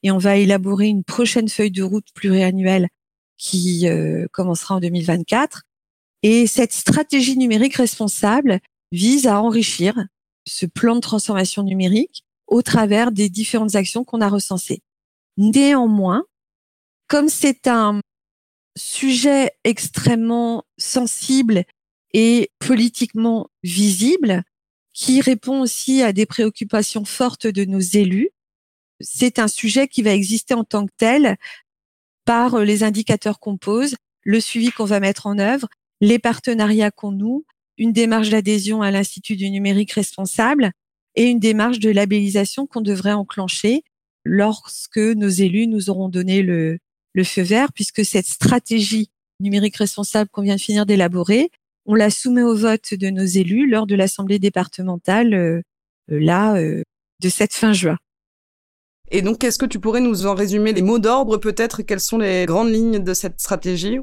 et 0.03 0.11
on 0.11 0.19
va 0.19 0.37
élaborer 0.37 0.87
une 0.87 1.05
prochaine 1.05 1.49
feuille 1.49 1.71
de 1.71 1.83
route 1.83 2.07
pluriannuelle 2.15 2.89
qui 3.39 3.89
euh, 3.89 4.27
commencera 4.33 4.77
en 4.77 4.81
2024. 4.81 5.63
Et 6.23 6.47
cette 6.47 6.73
stratégie 6.73 7.37
numérique 7.37 7.77
responsable 7.77 8.61
vise 8.93 9.27
à 9.27 9.41
enrichir 9.41 10.07
ce 10.47 10.67
plan 10.67 10.95
de 10.95 11.01
transformation 11.01 11.63
numérique 11.63 12.25
au 12.47 12.63
travers 12.63 13.13
des 13.13 13.29
différentes 13.29 13.75
actions 13.75 14.05
qu'on 14.05 14.21
a 14.21 14.29
recensées. 14.29 14.81
Néanmoins, 15.37 16.25
comme 17.09 17.29
c'est 17.29 17.67
un 17.67 18.01
sujet 18.77 19.53
extrêmement 19.65 20.65
sensible 20.79 21.65
et 22.13 22.51
politiquement 22.59 23.49
visible, 23.63 24.43
qui 24.93 25.21
répond 25.21 25.61
aussi 25.61 26.03
à 26.03 26.13
des 26.13 26.25
préoccupations 26.25 27.05
fortes 27.05 27.47
de 27.47 27.65
nos 27.65 27.81
élus, 27.81 28.31
c'est 29.01 29.39
un 29.39 29.49
sujet 29.49 29.89
qui 29.89 30.03
va 30.03 30.13
exister 30.13 30.55
en 30.55 30.65
tant 30.65 30.87
que 30.87 30.93
tel 30.97 31.37
par 32.27 32.57
euh, 32.57 32.65
les 32.65 32.83
indicateurs 32.83 33.41
qu'on 33.41 33.57
pose, 33.57 33.97
le 34.25 34.41
suivi 34.41 34.71
qu'on 34.71 34.85
va 34.85 35.01
mettre 35.01 35.27
en 35.27 35.39
œuvre, 35.39 35.69
les 36.03 36.19
partenariats 36.19 36.91
qu'on 36.91 37.13
noue, 37.13 37.47
une 37.79 37.93
démarche 37.93 38.29
d'adhésion 38.29 38.83
à 38.83 38.91
l'Institut 38.91 39.37
du 39.37 39.49
numérique 39.49 39.93
responsable 39.93 40.73
et 41.15 41.25
une 41.25 41.39
démarche 41.39 41.79
de 41.79 41.89
labellisation 41.89 42.67
qu'on 42.67 42.83
devrait 42.83 43.13
enclencher 43.13 43.83
lorsque 44.25 44.99
nos 44.99 45.29
élus 45.29 45.67
nous 45.67 45.89
auront 45.89 46.09
donné 46.09 46.43
le, 46.43 46.79
feu 47.25 47.43
vert, 47.43 47.73
puisque 47.73 48.05
cette 48.05 48.27
stratégie 48.27 49.09
numérique 49.41 49.77
responsable 49.77 50.29
qu'on 50.31 50.43
vient 50.43 50.57
de 50.57 50.61
finir 50.61 50.85
d'élaborer, 50.85 51.51
on 51.87 51.95
la 51.95 52.11
soumet 52.11 52.43
au 52.43 52.57
vote 52.57 52.93
de 52.93 53.09
nos 53.09 53.25
élus 53.25 53.69
lors 53.69 53.87
de 53.87 53.95
l'Assemblée 53.95 54.39
départementale, 54.39 55.33
euh, 55.33 55.63
euh, 56.11 56.19
là, 56.21 56.61
de 56.61 57.29
cette 57.29 57.55
fin 57.55 57.73
juin. 57.73 57.97
Et 59.11 59.23
donc, 59.23 59.45
est-ce 59.45 59.59
que 59.59 59.67
tu 59.67 59.79
pourrais 59.79 60.01
nous 60.01 60.27
en 60.27 60.35
résumer 60.35 60.73
les 60.73 60.83
mots 60.83 60.99
d'ordre 60.99 61.37
peut-être? 61.37 61.83
Quelles 61.83 62.01
sont 62.01 62.19
les 62.19 62.47
grandes 62.47 62.71
lignes 62.71 62.99
de 62.99 63.15
cette 63.15 63.41
stratégie? 63.41 63.99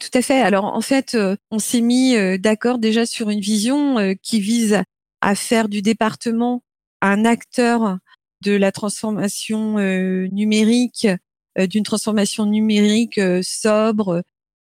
Tout 0.00 0.18
à 0.18 0.22
fait. 0.22 0.40
Alors, 0.40 0.64
en 0.64 0.80
fait, 0.80 1.14
euh, 1.14 1.36
on 1.50 1.58
s'est 1.58 1.80
mis 1.80 2.16
euh, 2.16 2.36
d'accord 2.38 2.78
déjà 2.78 3.06
sur 3.06 3.30
une 3.30 3.40
vision 3.40 3.98
euh, 3.98 4.14
qui 4.22 4.40
vise 4.40 4.82
à 5.20 5.34
faire 5.34 5.68
du 5.68 5.82
département 5.82 6.62
un 7.00 7.24
acteur 7.24 7.98
de 8.42 8.52
la 8.52 8.72
transformation 8.72 9.78
numérique, 10.30 11.06
d'une 11.58 11.82
transformation 11.82 12.44
numérique 12.44 13.18
sobre, 13.42 14.22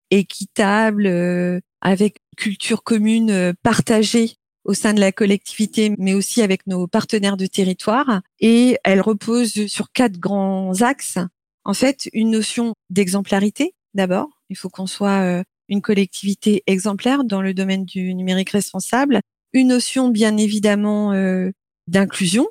équitable, 0.10 1.62
avec 1.82 2.18
culture 2.38 2.84
commune 2.84 3.54
partagée 3.62 4.38
au 4.68 4.74
sein 4.74 4.94
de 4.94 5.00
la 5.00 5.12
collectivité, 5.12 5.96
mais 5.98 6.14
aussi 6.14 6.42
avec 6.42 6.68
nos 6.68 6.88
partenaires 6.88 7.38
de 7.38 7.48
territoire. 7.48 8.22
Et 8.40 8.78
elle 8.84 9.02
repose 9.02 9.66
sur 9.68 9.92
quatre 9.92 10.20
grands 10.20 10.82
axes. 10.82 11.18
En 11.64 11.74
fait, 11.74 12.10
une 12.14 12.30
notion 12.32 12.76
d'exemplarité, 12.90 13.74
d'abord. 13.94 14.30
Il 14.50 14.58
faut 14.58 14.70
qu'on 14.70 14.86
soit 14.86 15.22
euh, 15.22 15.44
une 15.70 15.82
collectivité 15.82 16.64
exemplaire 16.68 17.24
dans 17.24 17.42
le 17.42 17.54
domaine 17.54 17.86
du 17.86 18.14
numérique 18.14 18.52
responsable. 18.52 19.22
Une 19.54 19.70
notion, 19.70 20.10
bien 20.10 20.36
évidemment, 20.38 21.14
euh, 21.14 21.50
d'inclusion. 21.88 22.48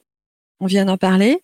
On 0.59 0.67
vient 0.67 0.87
d'en 0.87 0.97
parler. 0.97 1.43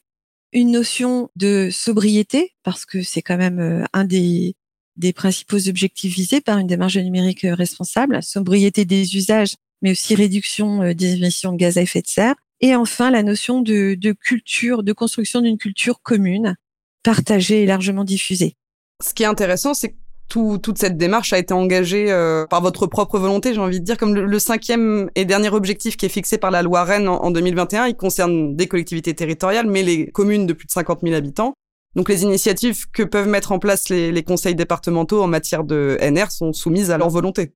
Une 0.53 0.71
notion 0.71 1.31
de 1.37 1.69
sobriété, 1.71 2.55
parce 2.63 2.87
que 2.87 3.03
c'est 3.03 3.23
quand 3.23 3.39
même 3.39 3.61
euh, 3.61 3.85
un 3.93 4.05
des, 4.05 4.55
des 4.97 5.13
principaux 5.13 5.69
objectifs 5.69 6.15
visés 6.15 6.41
par 6.41 6.57
une 6.59 6.67
démarche 6.67 6.97
numérique 6.97 7.47
responsable. 7.49 8.23
Sobriété 8.23 8.87
des 8.87 9.17
usages, 9.17 9.55
mais 9.83 9.93
aussi 9.93 10.15
réduction 10.15 10.83
euh, 10.83 10.95
des 10.95 11.15
émissions 11.15 11.53
de 11.53 11.59
gaz 11.59 11.77
à 11.77 11.83
effet 11.83 12.01
de 12.01 12.07
serre. 12.07 12.35
Et 12.61 12.75
enfin, 12.75 13.11
la 13.11 13.23
notion 13.23 13.61
de, 13.61 13.95
de 13.95 14.13
culture, 14.13 14.83
de 14.83 14.93
construction 14.93 15.41
d'une 15.41 15.59
culture 15.59 16.01
commune, 16.01 16.57
partagée 17.03 17.63
et 17.63 17.67
largement 17.67 18.05
diffusée. 18.05 18.57
Ce 19.03 19.13
qui 19.13 19.25
est 19.25 19.27
intéressant, 19.27 19.75
c'est 19.75 19.91
que 19.91 19.97
tout, 20.29 20.59
toute 20.63 20.79
cette 20.79 20.97
démarche 20.97 21.35
a 21.35 21.39
été 21.39 21.53
engagée 21.53 22.11
euh, 22.11 22.47
par 22.47 22.63
votre 22.63 22.87
propre 22.87 23.19
volonté, 23.19 23.53
j'ai 23.53 23.61
envie 23.61 23.81
de 23.81 23.85
dire, 23.85 23.99
comme 23.99 24.15
le, 24.15 24.39
cinquième 24.39 25.11
et 25.15 25.27
dernier 25.27 25.51
objectif 25.51 25.99
qui 25.99 26.07
est 26.07 26.09
fixé 26.09 26.39
par 26.39 26.51
la 26.51 26.63
loi 26.63 26.85
Rennes 26.85 27.09
en, 27.09 27.31
2021, 27.31 27.89
il 27.89 27.97
concerne 27.97 28.57
des 28.57 28.67
collectivités 28.67 29.13
territoriales, 29.13 29.67
mais 29.67 29.83
les 29.83 30.11
communes 30.11 30.47
de 30.47 30.55
plus 30.55 30.67
de 30.67 30.71
50 30.71 31.01
000 31.03 31.15
habitants. 31.15 31.53
Donc 31.97 32.09
les 32.09 32.23
initiatives 32.23 32.87
que 32.91 33.03
peuvent 33.03 33.29
mettre 33.29 33.53
en 33.53 33.59
place 33.59 33.91
les, 33.91 34.11
les 34.11 34.23
conseils 34.23 34.55
départementaux 34.55 35.23
en 35.23 35.27
matière 35.27 35.65
de 35.65 35.99
NR 36.01 36.31
sont 36.31 36.55
soumises 36.55 36.91
à 36.91 36.97
leur 36.97 37.11
volonté. 37.11 37.53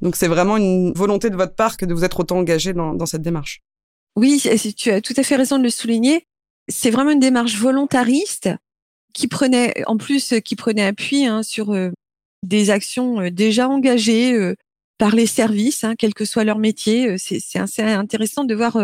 Donc 0.00 0.16
c'est 0.16 0.28
vraiment 0.28 0.56
une 0.56 0.92
volonté 0.92 1.30
de 1.30 1.36
votre 1.36 1.54
part 1.54 1.76
que 1.76 1.84
de 1.84 1.94
vous 1.94 2.04
être 2.04 2.20
autant 2.20 2.38
engagé 2.38 2.72
dans, 2.72 2.94
dans 2.94 3.06
cette 3.06 3.22
démarche. 3.22 3.60
Oui, 4.16 4.42
tu 4.76 4.90
as 4.90 5.00
tout 5.00 5.14
à 5.16 5.22
fait 5.22 5.36
raison 5.36 5.58
de 5.58 5.62
le 5.62 5.70
souligner. 5.70 6.24
C'est 6.68 6.90
vraiment 6.90 7.10
une 7.10 7.20
démarche 7.20 7.56
volontariste 7.56 8.50
qui 9.12 9.28
prenait, 9.28 9.82
en 9.86 9.96
plus, 9.96 10.34
qui 10.44 10.56
prenait 10.56 10.84
appui 10.84 11.26
hein, 11.26 11.42
sur 11.42 11.72
euh, 11.72 11.90
des 12.42 12.70
actions 12.70 13.20
euh, 13.20 13.30
déjà 13.30 13.68
engagées 13.68 14.32
euh, 14.32 14.54
par 14.98 15.14
les 15.14 15.26
services, 15.26 15.84
hein, 15.84 15.94
quel 15.98 16.14
que 16.14 16.24
soit 16.24 16.44
leur 16.44 16.58
métier. 16.58 17.16
C'est 17.18 17.58
assez 17.58 17.82
intéressant 17.82 18.44
de 18.44 18.54
voir 18.54 18.76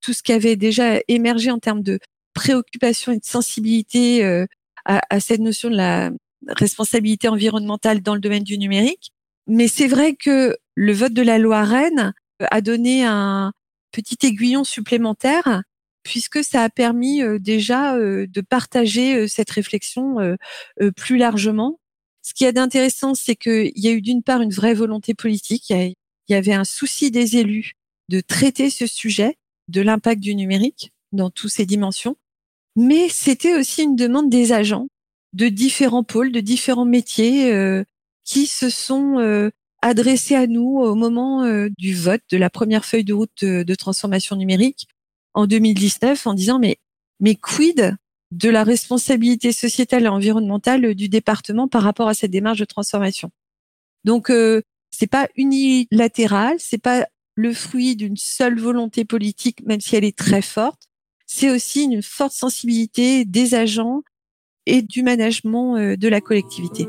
tout 0.00 0.12
ce 0.14 0.22
qui 0.22 0.32
avait 0.32 0.56
déjà 0.56 1.00
émergé 1.08 1.50
en 1.50 1.58
termes 1.58 1.82
de 1.82 1.98
préoccupation 2.34 3.12
et 3.12 3.18
de 3.18 3.24
sensibilité 3.24 4.24
euh, 4.24 4.46
à, 4.84 5.00
à, 5.10 5.20
cette 5.20 5.40
notion 5.40 5.70
de 5.70 5.76
la 5.76 6.10
responsabilité 6.46 7.28
environnementale 7.28 8.00
dans 8.00 8.14
le 8.14 8.20
domaine 8.20 8.44
du 8.44 8.58
numérique. 8.58 9.10
Mais 9.48 9.66
c'est 9.66 9.88
vrai 9.88 10.14
que 10.14 10.56
le 10.74 10.92
vote 10.92 11.14
de 11.14 11.22
la 11.22 11.38
loi 11.38 11.64
Rennes 11.64 12.12
a 12.40 12.60
donné 12.60 13.04
un 13.04 13.52
petit 13.90 14.18
aiguillon 14.26 14.64
supplémentaire 14.64 15.62
puisque 16.04 16.44
ça 16.44 16.62
a 16.62 16.70
permis 16.70 17.22
déjà 17.40 17.98
de 17.98 18.40
partager 18.40 19.26
cette 19.28 19.50
réflexion 19.50 20.16
plus 20.96 21.16
largement. 21.16 21.80
Ce 22.22 22.34
qui 22.34 22.44
est 22.44 22.52
d'intéressant, 22.52 23.14
c'est 23.14 23.36
qu'il 23.36 23.72
y 23.74 23.88
a 23.88 23.92
eu 23.92 24.00
d'une 24.00 24.22
part 24.22 24.40
une 24.40 24.52
vraie 24.52 24.74
volonté 24.74 25.14
politique, 25.14 25.70
il 25.70 25.94
y 26.28 26.34
avait 26.34 26.52
un 26.52 26.64
souci 26.64 27.10
des 27.10 27.36
élus 27.36 27.72
de 28.08 28.20
traiter 28.20 28.70
ce 28.70 28.86
sujet 28.86 29.36
de 29.68 29.80
l'impact 29.80 30.20
du 30.20 30.34
numérique 30.34 30.92
dans 31.12 31.30
toutes 31.30 31.50
ses 31.50 31.66
dimensions, 31.66 32.16
mais 32.76 33.08
c'était 33.08 33.54
aussi 33.54 33.82
une 33.82 33.96
demande 33.96 34.30
des 34.30 34.52
agents 34.52 34.88
de 35.34 35.48
différents 35.48 36.04
pôles, 36.04 36.32
de 36.32 36.40
différents 36.40 36.84
métiers 36.86 37.52
euh, 37.52 37.84
qui 38.28 38.46
se 38.46 38.68
sont 38.68 39.18
euh, 39.18 39.50
adressés 39.80 40.34
à 40.34 40.46
nous 40.46 40.78
au 40.80 40.94
moment 40.94 41.44
euh, 41.44 41.68
du 41.78 41.94
vote 41.94 42.20
de 42.30 42.36
la 42.36 42.50
première 42.50 42.84
feuille 42.84 43.04
de 43.04 43.14
route 43.14 43.42
de, 43.42 43.74
transformation 43.74 44.36
numérique 44.36 44.86
en 45.32 45.46
2019 45.46 46.26
en 46.26 46.34
disant 46.34 46.58
mais 46.58 46.76
mais 47.20 47.36
quid 47.36 47.96
de 48.30 48.50
la 48.50 48.64
responsabilité 48.64 49.52
sociétale 49.52 50.04
et 50.04 50.08
environnementale 50.08 50.94
du 50.94 51.08
département 51.08 51.68
par 51.68 51.82
rapport 51.82 52.06
à 52.06 52.12
cette 52.12 52.30
démarche 52.30 52.58
de 52.58 52.66
transformation? 52.66 53.30
Donc 54.04 54.28
euh, 54.28 54.60
c'est 54.90 55.06
pas 55.06 55.28
unilatéral, 55.36 56.56
c'est 56.58 56.82
pas 56.82 57.06
le 57.34 57.54
fruit 57.54 57.96
d'une 57.96 58.18
seule 58.18 58.60
volonté 58.60 59.06
politique, 59.06 59.64
même 59.64 59.80
si 59.80 59.96
elle 59.96 60.04
est 60.04 60.16
très 60.16 60.42
forte. 60.42 60.82
C'est 61.26 61.50
aussi 61.50 61.84
une 61.84 62.02
forte 62.02 62.32
sensibilité 62.32 63.24
des 63.24 63.54
agents 63.54 64.02
et 64.66 64.82
du 64.82 65.02
management 65.02 65.76
euh, 65.76 65.96
de 65.96 66.08
la 66.08 66.20
collectivité. 66.20 66.86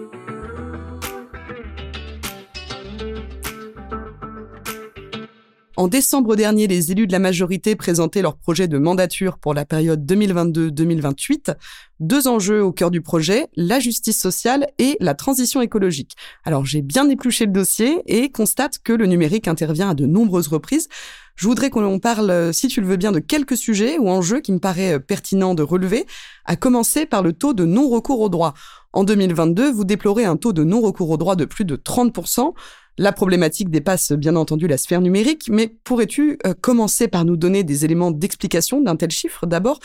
En 5.80 5.88
décembre 5.88 6.36
dernier, 6.36 6.68
les 6.68 6.92
élus 6.92 7.08
de 7.08 7.14
la 7.14 7.20
majorité 7.20 7.78
présentaient 7.78 8.22
leur 8.22 8.36
projet 8.36 8.68
de 8.68 8.78
mandature 8.78 9.38
pour 9.38 9.54
la 9.54 9.64
période 9.64 10.06
2022-2028. 10.06 11.56
Deux 12.02 12.28
enjeux 12.28 12.62
au 12.62 12.74
cœur 12.74 12.92
du 12.92 13.00
projet, 13.00 13.48
la 13.56 13.80
justice 13.80 14.20
sociale 14.20 14.68
et 14.78 14.98
la 15.00 15.14
transition 15.14 15.62
écologique. 15.62 16.18
Alors 16.44 16.66
j'ai 16.66 16.82
bien 16.82 17.08
épluché 17.08 17.46
le 17.46 17.54
dossier 17.54 18.02
et 18.08 18.30
constate 18.30 18.80
que 18.84 18.92
le 18.92 19.06
numérique 19.06 19.48
intervient 19.48 19.92
à 19.92 19.94
de 19.94 20.06
nombreuses 20.06 20.50
reprises. 20.50 20.90
Je 21.38 21.48
voudrais 21.48 21.70
qu'on 21.70 22.00
parle, 22.00 22.54
si 22.54 22.68
tu 22.68 22.82
le 22.82 22.88
veux 22.88 22.98
bien, 22.98 23.14
de 23.14 23.20
quelques 23.20 23.56
sujets 23.56 23.98
ou 23.98 24.10
enjeux 24.10 24.42
qui 24.42 24.52
me 24.52 24.60
paraît 24.60 25.00
pertinent 25.00 25.56
de 25.56 25.64
relever, 25.64 26.06
à 26.44 26.58
commencer 26.58 27.06
par 27.06 27.24
le 27.24 27.32
taux 27.32 27.54
de 27.54 27.64
non-recours 27.64 28.20
au 28.20 28.28
droit. 28.28 28.54
En 28.92 29.06
2022, 29.06 29.72
vous 29.72 29.86
déplorez 29.86 30.26
un 30.26 30.36
taux 30.36 30.52
de 30.52 30.66
non-recours 30.66 31.12
au 31.12 31.16
droit 31.16 31.38
de 31.38 31.46
plus 31.46 31.64
de 31.64 31.78
30%. 31.78 32.54
La 33.00 33.14
problématique 33.14 33.70
dépasse 33.70 34.12
bien 34.12 34.36
entendu 34.36 34.68
la 34.68 34.78
sphère 34.78 35.00
numérique, 35.00 35.48
mais 35.48 35.70
pourrais-tu 35.70 36.38
euh, 36.46 36.54
commencer 36.54 37.08
par 37.08 37.24
nous 37.24 37.38
donner 37.38 37.64
des 37.64 37.86
éléments 37.86 38.12
d'explication 38.12 38.82
d'un 38.82 38.98
tel 38.98 39.10
chiffre 39.10 39.46
d'abord, 39.46 39.80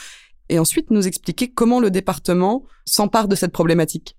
et 0.48 0.58
ensuite 0.58 0.90
nous 0.90 1.06
expliquer 1.06 1.48
comment 1.48 1.78
le 1.78 1.92
département 1.92 2.64
s'empare 2.84 3.28
de 3.28 3.36
cette 3.36 3.52
problématique? 3.52 4.16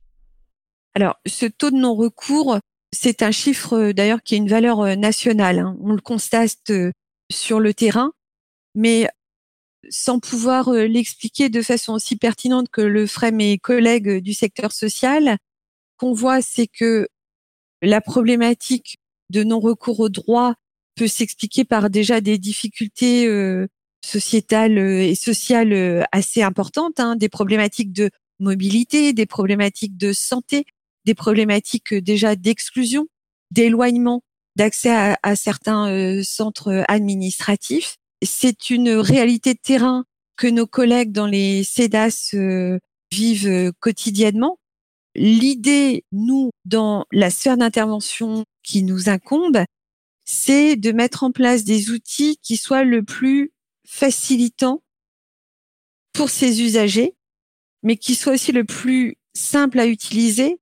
Alors, 0.93 1.15
ce 1.27 1.45
taux 1.45 1.71
de 1.71 1.75
non-recours, 1.75 2.57
c'est 2.93 3.21
un 3.21 3.31
chiffre 3.31 3.73
euh, 3.73 3.91
d'ailleurs 3.91 4.23
qui 4.23 4.35
est 4.35 4.37
une 4.37 4.47
valeur 4.47 4.79
euh, 4.79 4.95
nationale. 4.95 5.59
Hein. 5.59 5.75
On 5.81 5.91
le 5.91 5.99
constate 5.99 6.71
sur 7.29 7.59
le 7.59 7.73
terrain, 7.73 8.13
mais 8.75 9.09
sans 9.89 10.19
pouvoir 10.19 10.71
l'expliquer 10.71 11.49
de 11.49 11.61
façon 11.61 11.95
aussi 11.95 12.15
pertinente 12.15 12.69
que 12.71 12.79
le 12.79 13.07
feraient 13.07 13.33
mes 13.33 13.57
collègues 13.57 14.21
du 14.21 14.33
secteur 14.33 14.71
social, 14.71 15.37
qu'on 15.97 16.13
voit, 16.13 16.41
c'est 16.41 16.67
que 16.67 17.09
la 17.85 18.01
problématique 18.01 18.97
de 19.29 19.43
non-recours 19.43 19.99
au 19.99 20.09
droit 20.09 20.55
peut 20.95 21.07
s'expliquer 21.07 21.65
par 21.65 21.89
déjà 21.89 22.21
des 22.21 22.37
difficultés 22.37 23.27
euh, 23.27 23.67
sociétales 24.03 24.77
euh, 24.77 25.01
et 25.01 25.15
sociales 25.15 25.73
euh, 25.73 26.03
assez 26.11 26.41
importantes, 26.41 26.99
hein, 26.99 27.15
des 27.15 27.29
problématiques 27.29 27.91
de 27.91 28.09
mobilité, 28.39 29.13
des 29.13 29.25
problématiques 29.25 29.97
de 29.97 30.13
santé, 30.13 30.65
des 31.05 31.13
problématiques 31.13 31.93
déjà 31.93 32.35
d'exclusion, 32.35 33.07
d'éloignement, 33.51 34.23
d'accès 34.55 34.89
à, 35.21 35.35
certains 35.35 36.21
centres 36.23 36.83
administratifs. 36.87 37.97
C'est 38.23 38.69
une 38.69 38.89
réalité 38.89 39.53
de 39.53 39.59
terrain 39.61 40.05
que 40.35 40.47
nos 40.47 40.65
collègues 40.65 41.11
dans 41.11 41.27
les 41.27 41.63
CEDAS 41.63 42.33
vivent 43.11 43.71
quotidiennement 43.79 44.57
L'idée, 45.15 46.03
nous, 46.11 46.51
dans 46.65 47.05
la 47.11 47.29
sphère 47.29 47.57
d'intervention 47.57 48.45
qui 48.63 48.83
nous 48.83 49.09
incombe, 49.09 49.63
c'est 50.25 50.75
de 50.75 50.91
mettre 50.91 51.23
en 51.23 51.31
place 51.31 51.63
des 51.63 51.89
outils 51.91 52.37
qui 52.41 52.57
soient 52.57 52.83
le 52.83 53.03
plus 53.03 53.53
facilitants 53.87 54.83
pour 56.13 56.29
ces 56.29 56.61
usagers, 56.61 57.15
mais 57.83 57.95
qui 57.95 58.15
soient 58.15 58.33
aussi 58.33 58.51
le 58.51 58.65
plus 58.65 59.17
simple 59.33 59.79
à 59.79 59.87
utiliser 59.87 60.57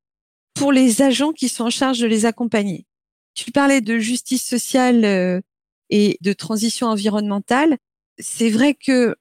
pour 0.54 0.72
les 0.72 1.02
agents 1.02 1.32
qui 1.32 1.50
sont 1.50 1.66
en 1.66 1.70
charge 1.70 2.00
de 2.00 2.08
les 2.08 2.26
accompagner. 2.26 2.86
Tu 3.34 3.52
parlais 3.52 3.82
de 3.82 3.98
justice 3.98 4.44
sociale 4.44 5.06
euh, 5.06 5.42
et 5.89 6.18
de 6.22 6.34
transition 6.34 6.88
environnementale. 6.88 7.78
C'est 8.20 8.50
vrai 8.50 8.76
que 8.76 9.16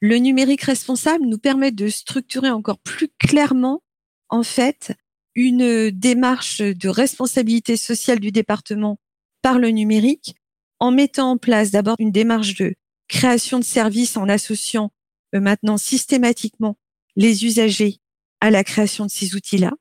le 0.00 0.16
numérique 0.16 0.62
responsable 0.62 1.26
nous 1.26 1.38
permet 1.38 1.72
de 1.72 1.88
structurer 1.88 2.50
encore 2.50 2.78
plus 2.78 3.08
clairement 3.18 3.82
en 4.28 4.42
fait 4.42 4.92
une 5.34 5.90
démarche 5.90 6.62
de 6.62 6.88
responsabilité 6.88 7.76
sociale 7.76 8.20
du 8.20 8.32
département 8.32 8.98
par 9.42 9.58
le 9.58 9.68
numérique 9.68 10.34
en 10.80 10.90
mettant 10.90 11.32
en 11.32 11.36
place 11.36 11.70
d'abord 11.70 11.96
une 11.98 12.10
démarche 12.10 12.54
de 12.54 12.74
création 13.08 13.58
de 13.58 13.64
services 13.64 14.16
en 14.16 14.28
associant 14.28 14.90
euh, 15.34 15.40
maintenant 15.40 15.76
systématiquement 15.76 16.76
les 17.16 17.44
usagers 17.44 17.98
à 18.40 18.50
la 18.50 18.64
création 18.64 19.06
de 19.06 19.10
ces 19.10 19.34
outils-là, 19.34 19.72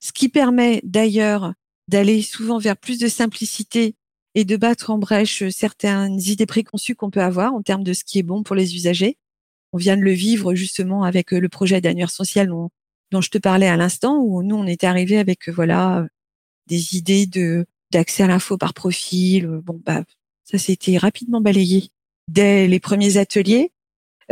ce 0.00 0.12
qui 0.12 0.28
permet 0.28 0.80
d'ailleurs 0.84 1.54
d'aller 1.88 2.22
souvent 2.22 2.58
vers 2.58 2.76
plus 2.76 2.98
de 2.98 3.08
simplicité 3.08 3.94
et 4.34 4.44
de 4.44 4.56
battre 4.56 4.90
en 4.90 4.98
brèche 4.98 5.48
certaines 5.50 6.20
idées 6.20 6.46
préconçues 6.46 6.96
qu'on 6.96 7.10
peut 7.10 7.22
avoir 7.22 7.54
en 7.54 7.62
termes 7.62 7.84
de 7.84 7.92
ce 7.92 8.04
qui 8.04 8.18
est 8.18 8.24
bon 8.24 8.42
pour 8.42 8.56
les 8.56 8.74
usagers. 8.74 9.18
On 9.72 9.78
vient 9.78 9.96
de 9.96 10.02
le 10.02 10.12
vivre 10.12 10.54
justement 10.54 11.04
avec 11.04 11.30
le 11.30 11.48
projet 11.48 11.80
d'annuaire 11.80 12.10
social 12.10 12.48
dont 13.10 13.20
je 13.20 13.30
te 13.30 13.38
parlais 13.38 13.68
à 13.68 13.76
l'instant, 13.76 14.18
où 14.18 14.42
nous, 14.42 14.56
on 14.56 14.66
était 14.66 14.86
arrivé 14.86 15.18
avec, 15.18 15.48
euh, 15.48 15.52
voilà, 15.52 16.06
des 16.66 16.96
idées 16.96 17.26
de 17.26 17.66
d'accès 17.90 18.24
à 18.24 18.26
l'info 18.26 18.58
par 18.58 18.74
profil. 18.74 19.46
Euh, 19.46 19.60
bon, 19.62 19.80
bah, 19.84 20.02
ça 20.44 20.58
s'était 20.58 20.98
rapidement 20.98 21.40
balayé 21.40 21.90
dès 22.28 22.66
les 22.66 22.80
premiers 22.80 23.16
ateliers. 23.16 23.72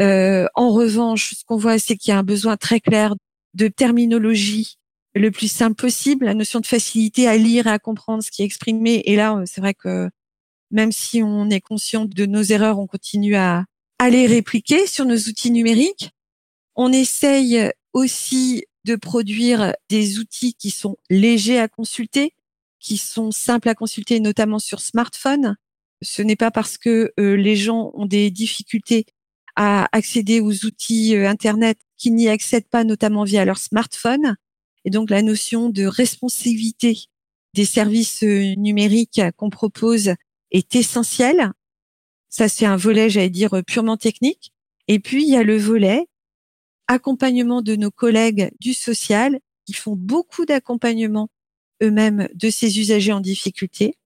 Euh, 0.00 0.46
en 0.54 0.70
revanche, 0.70 1.34
ce 1.34 1.44
qu'on 1.44 1.56
voit, 1.56 1.78
c'est 1.78 1.96
qu'il 1.96 2.10
y 2.10 2.14
a 2.14 2.18
un 2.18 2.22
besoin 2.24 2.56
très 2.56 2.80
clair 2.80 3.14
de 3.54 3.68
terminologie 3.68 4.78
le 5.14 5.30
plus 5.30 5.50
simple 5.50 5.74
possible, 5.74 6.24
la 6.24 6.34
notion 6.34 6.60
de 6.60 6.66
facilité 6.66 7.28
à 7.28 7.36
lire 7.36 7.66
et 7.66 7.70
à 7.70 7.78
comprendre 7.78 8.22
ce 8.22 8.30
qui 8.30 8.42
est 8.42 8.46
exprimé. 8.46 9.02
Et 9.04 9.14
là, 9.14 9.42
c'est 9.44 9.60
vrai 9.60 9.74
que 9.74 10.08
même 10.70 10.90
si 10.90 11.22
on 11.22 11.50
est 11.50 11.60
conscient 11.60 12.06
de 12.06 12.26
nos 12.26 12.42
erreurs, 12.42 12.78
on 12.78 12.86
continue 12.86 13.36
à, 13.36 13.66
à 13.98 14.08
les 14.08 14.26
répliquer 14.26 14.86
sur 14.86 15.04
nos 15.04 15.18
outils 15.18 15.50
numériques. 15.50 16.10
On 16.76 16.90
essaye 16.90 17.70
aussi 17.92 18.64
de 18.84 18.96
produire 18.96 19.74
des 19.88 20.18
outils 20.18 20.54
qui 20.54 20.70
sont 20.70 20.96
légers 21.08 21.58
à 21.58 21.68
consulter, 21.68 22.34
qui 22.80 22.96
sont 22.96 23.30
simples 23.30 23.68
à 23.68 23.74
consulter, 23.74 24.20
notamment 24.20 24.58
sur 24.58 24.80
smartphone. 24.80 25.56
Ce 26.02 26.20
n'est 26.20 26.36
pas 26.36 26.50
parce 26.50 26.78
que 26.78 27.12
euh, 27.20 27.36
les 27.36 27.54
gens 27.54 27.92
ont 27.94 28.06
des 28.06 28.30
difficultés 28.30 29.06
à 29.54 29.88
accéder 29.96 30.40
aux 30.40 30.64
outils 30.64 31.14
euh, 31.14 31.28
Internet 31.28 31.78
qu'ils 31.96 32.14
n'y 32.14 32.28
accèdent 32.28 32.68
pas, 32.68 32.82
notamment 32.82 33.22
via 33.24 33.44
leur 33.44 33.58
smartphone. 33.58 34.36
Et 34.84 34.90
donc 34.90 35.10
la 35.10 35.22
notion 35.22 35.68
de 35.68 35.84
responsivité 35.84 36.98
des 37.54 37.64
services 37.64 38.24
euh, 38.24 38.54
numériques 38.56 39.20
qu'on 39.36 39.50
propose 39.50 40.14
est 40.50 40.74
essentielle. 40.74 41.52
Ça, 42.28 42.48
c'est 42.48 42.66
un 42.66 42.76
volet, 42.76 43.10
j'allais 43.10 43.30
dire, 43.30 43.62
purement 43.64 43.96
technique. 43.96 44.52
Et 44.88 44.98
puis, 44.98 45.22
il 45.22 45.30
y 45.30 45.36
a 45.36 45.42
le 45.42 45.56
volet 45.56 46.06
accompagnement 46.92 47.62
de 47.62 47.76
nos 47.76 47.90
collègues 47.90 48.52
du 48.60 48.74
social 48.74 49.40
qui 49.66 49.72
font 49.72 49.96
beaucoup 49.96 50.44
d'accompagnement 50.44 51.28
eux-mêmes 51.82 52.28
de 52.34 52.50
ces 52.50 52.78
usagers 52.78 53.12
en 53.12 53.20
difficulté, 53.20 53.96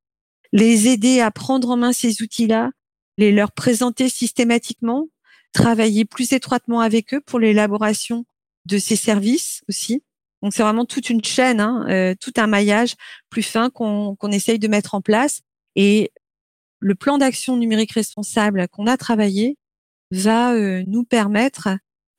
les 0.53 0.89
aider 0.89 1.21
à 1.21 1.31
prendre 1.31 1.71
en 1.71 1.77
main 1.77 1.93
ces 1.93 2.23
outils-là, 2.23 2.71
les 3.19 3.33
leur 3.33 3.53
présenter 3.53 4.09
systématiquement, 4.09 5.09
travailler 5.53 6.05
plus 6.05 6.33
étroitement 6.33 6.81
avec 6.81 7.15
eux 7.15 7.21
pour 7.21 7.39
l'élaboration 7.39 8.25
de 8.65 8.79
ces 8.79 8.97
services 8.97 9.63
aussi. 9.69 10.03
Donc 10.43 10.53
c'est 10.55 10.63
vraiment 10.63 10.85
toute 10.85 11.11
une 11.11 11.25
chaîne, 11.25 11.61
hein, 11.61 11.87
euh, 11.89 12.15
tout 12.21 12.33
un 12.37 12.47
maillage 12.47 12.95
plus 13.31 13.43
fin 13.43 13.71
qu'on 13.71 14.31
essaye 14.31 14.59
de 14.59 14.69
mettre 14.69 14.95
en 14.95 15.01
place. 15.01 15.43
Et 15.77 16.13
le 16.79 16.95
plan 16.95 17.19
d'action 17.19 17.57
numérique 17.57 17.93
responsable 17.93 18.69
qu'on 18.69 18.87
a 18.87 18.97
travaillé 18.97 19.57
va 20.11 20.55
nous 20.87 21.05
permettre 21.05 21.69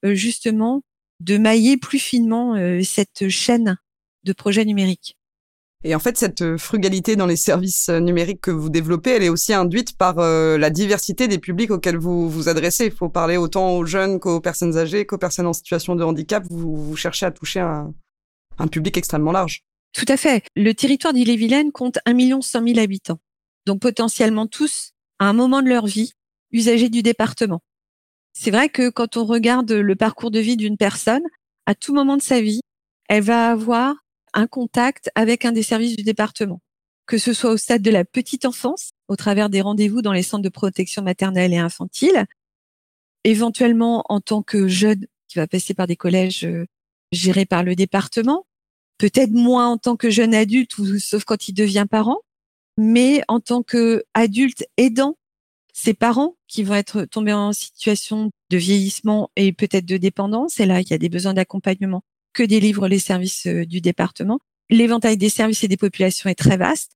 justement 0.03 0.83
de 1.19 1.37
mailler 1.37 1.77
plus 1.77 1.99
finement 1.99 2.55
cette 2.83 3.29
chaîne 3.29 3.77
de 4.23 4.33
projets 4.33 4.65
numériques. 4.65 5.17
Et 5.83 5.93
en 5.93 5.99
fait, 5.99 6.17
cette 6.17 6.41
euh, 6.41 6.57
frugalité 6.57 7.15
dans 7.15 7.27
les 7.27 7.35
services 7.35 7.89
euh, 7.89 7.99
numériques 7.99 8.41
que 8.41 8.51
vous 8.51 8.69
développez, 8.69 9.11
elle 9.11 9.23
est 9.23 9.29
aussi 9.29 9.53
induite 9.53 9.95
par 9.95 10.17
euh, 10.17 10.57
la 10.57 10.71
diversité 10.71 11.27
des 11.27 11.37
publics 11.37 11.69
auxquels 11.69 11.97
vous 11.97 12.29
vous 12.29 12.49
adressez. 12.49 12.85
Il 12.85 12.91
faut 12.91 13.09
parler 13.09 13.37
autant 13.37 13.75
aux 13.75 13.85
jeunes 13.85 14.19
qu'aux 14.19 14.41
personnes 14.41 14.75
âgées, 14.77 15.05
qu'aux 15.05 15.19
personnes 15.19 15.45
en 15.45 15.53
situation 15.53 15.95
de 15.95 16.03
handicap. 16.03 16.43
Vous, 16.49 16.95
cherchez 16.95 17.27
à 17.27 17.31
toucher 17.31 17.59
un, 17.59 17.93
un, 18.57 18.67
public 18.67 18.97
extrêmement 18.97 19.31
large. 19.31 19.61
Tout 19.93 20.05
à 20.07 20.17
fait. 20.17 20.43
Le 20.55 20.73
territoire 20.73 21.13
d'Ille-et-Vilaine 21.13 21.71
compte 21.71 21.99
1 22.05 22.41
100 22.41 22.67
000 22.67 22.79
habitants. 22.79 23.19
Donc 23.67 23.79
potentiellement 23.79 24.47
tous, 24.47 24.93
à 25.19 25.25
un 25.25 25.33
moment 25.33 25.61
de 25.61 25.69
leur 25.69 25.85
vie, 25.85 26.13
usagers 26.51 26.89
du 26.89 27.03
département. 27.03 27.61
C'est 28.39 28.51
vrai 28.51 28.69
que 28.69 28.89
quand 28.91 29.17
on 29.17 29.25
regarde 29.25 29.71
le 29.71 29.95
parcours 29.95 30.29
de 30.29 30.37
vie 30.37 30.57
d'une 30.57 30.77
personne, 30.77 31.23
à 31.65 31.73
tout 31.73 31.91
moment 31.91 32.17
de 32.17 32.21
sa 32.21 32.39
vie, 32.39 32.61
elle 33.09 33.23
va 33.23 33.49
avoir 33.49 33.95
un 34.31 34.45
contact 34.45 35.09
avec 35.15 35.43
un 35.43 35.51
des 35.51 35.63
services 35.63 35.95
du 35.95 36.03
département, 36.03 36.61
que 37.07 37.17
ce 37.17 37.33
soit 37.33 37.49
au 37.49 37.57
stade 37.57 37.81
de 37.81 37.89
la 37.89 38.05
petite 38.05 38.45
enfance, 38.45 38.91
au 39.07 39.15
travers 39.15 39.49
des 39.49 39.61
rendez-vous 39.61 40.03
dans 40.03 40.13
les 40.13 40.21
centres 40.21 40.43
de 40.43 40.49
protection 40.49 41.01
maternelle 41.01 41.51
et 41.51 41.57
infantile, 41.57 42.27
éventuellement 43.23 44.03
en 44.07 44.21
tant 44.21 44.43
que 44.43 44.67
jeune 44.67 45.07
qui 45.27 45.39
va 45.39 45.47
passer 45.47 45.73
par 45.73 45.87
des 45.87 45.95
collèges 45.95 46.45
euh, 46.45 46.67
gérés 47.11 47.47
par 47.47 47.63
le 47.63 47.75
département, 47.75 48.45
peut-être 48.99 49.31
moins 49.31 49.67
en 49.67 49.77
tant 49.79 49.95
que 49.95 50.11
jeune 50.11 50.35
adulte 50.35 50.73
sauf 50.99 51.23
quand 51.23 51.47
il 51.47 51.53
devient 51.53 51.87
parent, 51.89 52.19
mais 52.77 53.23
en 53.29 53.39
tant 53.39 53.63
que 53.63 54.03
adulte 54.13 54.63
aidant 54.77 55.17
ses 55.77 55.93
parents 55.93 56.35
qui 56.47 56.63
vont 56.63 56.73
être 56.73 57.05
tombés 57.05 57.33
en 57.33 57.53
situation 57.53 58.31
de 58.49 58.57
vieillissement 58.57 59.29
et 59.35 59.53
peut-être 59.53 59.85
de 59.85 59.97
dépendance. 59.97 60.59
Et 60.59 60.65
là, 60.65 60.81
il 60.81 60.89
y 60.89 60.93
a 60.93 60.97
des 60.97 61.07
besoins 61.07 61.35
d'accompagnement 61.35 62.01
que 62.33 62.41
délivrent 62.41 62.87
les 62.87 62.97
services 62.97 63.45
euh, 63.45 63.63
du 63.63 63.79
département. 63.79 64.39
L'éventail 64.71 65.17
des 65.17 65.29
services 65.29 65.63
et 65.63 65.67
des 65.67 65.77
populations 65.77 66.31
est 66.31 66.35
très 66.35 66.57
vaste 66.57 66.93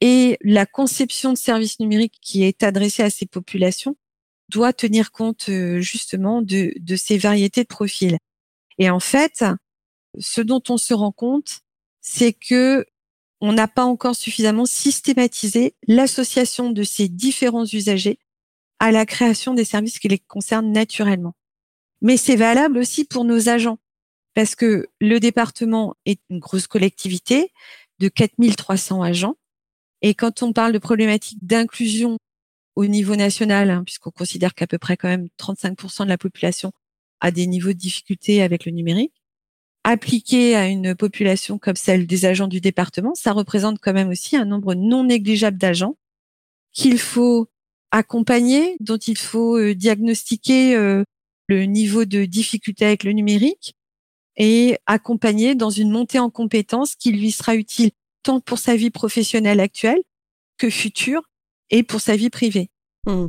et 0.00 0.38
la 0.42 0.66
conception 0.66 1.32
de 1.32 1.38
services 1.38 1.80
numériques 1.80 2.18
qui 2.22 2.44
est 2.44 2.62
adressée 2.62 3.02
à 3.02 3.10
ces 3.10 3.26
populations 3.26 3.96
doit 4.50 4.72
tenir 4.72 5.10
compte 5.10 5.48
euh, 5.48 5.80
justement 5.80 6.42
de, 6.42 6.74
de 6.78 6.94
ces 6.94 7.18
variétés 7.18 7.64
de 7.64 7.68
profils. 7.68 8.18
Et 8.78 8.88
en 8.88 9.00
fait, 9.00 9.44
ce 10.16 10.40
dont 10.40 10.62
on 10.68 10.76
se 10.76 10.94
rend 10.94 11.10
compte, 11.10 11.58
c'est 12.02 12.34
que 12.34 12.86
on 13.40 13.52
n'a 13.52 13.68
pas 13.68 13.84
encore 13.84 14.16
suffisamment 14.16 14.66
systématisé 14.66 15.74
l'association 15.86 16.70
de 16.70 16.82
ces 16.82 17.08
différents 17.08 17.66
usagers 17.66 18.18
à 18.78 18.92
la 18.92 19.06
création 19.06 19.54
des 19.54 19.64
services 19.64 19.98
qui 19.98 20.08
les 20.08 20.18
concernent 20.18 20.72
naturellement. 20.72 21.34
Mais 22.02 22.16
c'est 22.16 22.36
valable 22.36 22.78
aussi 22.78 23.04
pour 23.04 23.24
nos 23.24 23.48
agents 23.48 23.78
parce 24.34 24.54
que 24.54 24.86
le 25.00 25.18
département 25.18 25.94
est 26.04 26.20
une 26.28 26.38
grosse 26.38 26.66
collectivité 26.66 27.52
de 27.98 28.08
4300 28.08 29.02
agents. 29.02 29.36
Et 30.02 30.14
quand 30.14 30.42
on 30.42 30.52
parle 30.52 30.72
de 30.72 30.78
problématiques 30.78 31.44
d'inclusion 31.44 32.18
au 32.74 32.86
niveau 32.86 33.16
national, 33.16 33.70
hein, 33.70 33.82
puisqu'on 33.84 34.10
considère 34.10 34.54
qu'à 34.54 34.66
peu 34.66 34.76
près 34.76 34.98
quand 34.98 35.08
même 35.08 35.28
35% 35.38 36.04
de 36.04 36.10
la 36.10 36.18
population 36.18 36.72
a 37.20 37.30
des 37.30 37.46
niveaux 37.46 37.72
de 37.72 37.78
difficulté 37.78 38.42
avec 38.42 38.66
le 38.66 38.72
numérique, 38.72 39.14
appliqué 39.86 40.56
à 40.56 40.66
une 40.66 40.96
population 40.96 41.58
comme 41.58 41.76
celle 41.76 42.08
des 42.08 42.24
agents 42.24 42.48
du 42.48 42.60
département, 42.60 43.14
ça 43.14 43.32
représente 43.32 43.78
quand 43.80 43.92
même 43.92 44.08
aussi 44.08 44.36
un 44.36 44.44
nombre 44.44 44.74
non 44.74 45.04
négligeable 45.04 45.58
d'agents 45.58 45.96
qu'il 46.72 46.98
faut 46.98 47.46
accompagner, 47.92 48.76
dont 48.80 48.96
il 48.96 49.16
faut 49.16 49.56
euh, 49.56 49.76
diagnostiquer 49.76 50.74
euh, 50.74 51.04
le 51.46 51.66
niveau 51.66 52.04
de 52.04 52.24
difficulté 52.24 52.84
avec 52.84 53.04
le 53.04 53.12
numérique 53.12 53.74
et 54.36 54.76
accompagner 54.86 55.54
dans 55.54 55.70
une 55.70 55.92
montée 55.92 56.18
en 56.18 56.30
compétences 56.30 56.96
qui 56.96 57.12
lui 57.12 57.30
sera 57.30 57.54
utile 57.54 57.92
tant 58.24 58.40
pour 58.40 58.58
sa 58.58 58.74
vie 58.74 58.90
professionnelle 58.90 59.60
actuelle 59.60 60.02
que 60.58 60.68
future 60.68 61.22
et 61.70 61.84
pour 61.84 62.00
sa 62.00 62.16
vie 62.16 62.28
privée. 62.28 62.70
Mmh. 63.06 63.28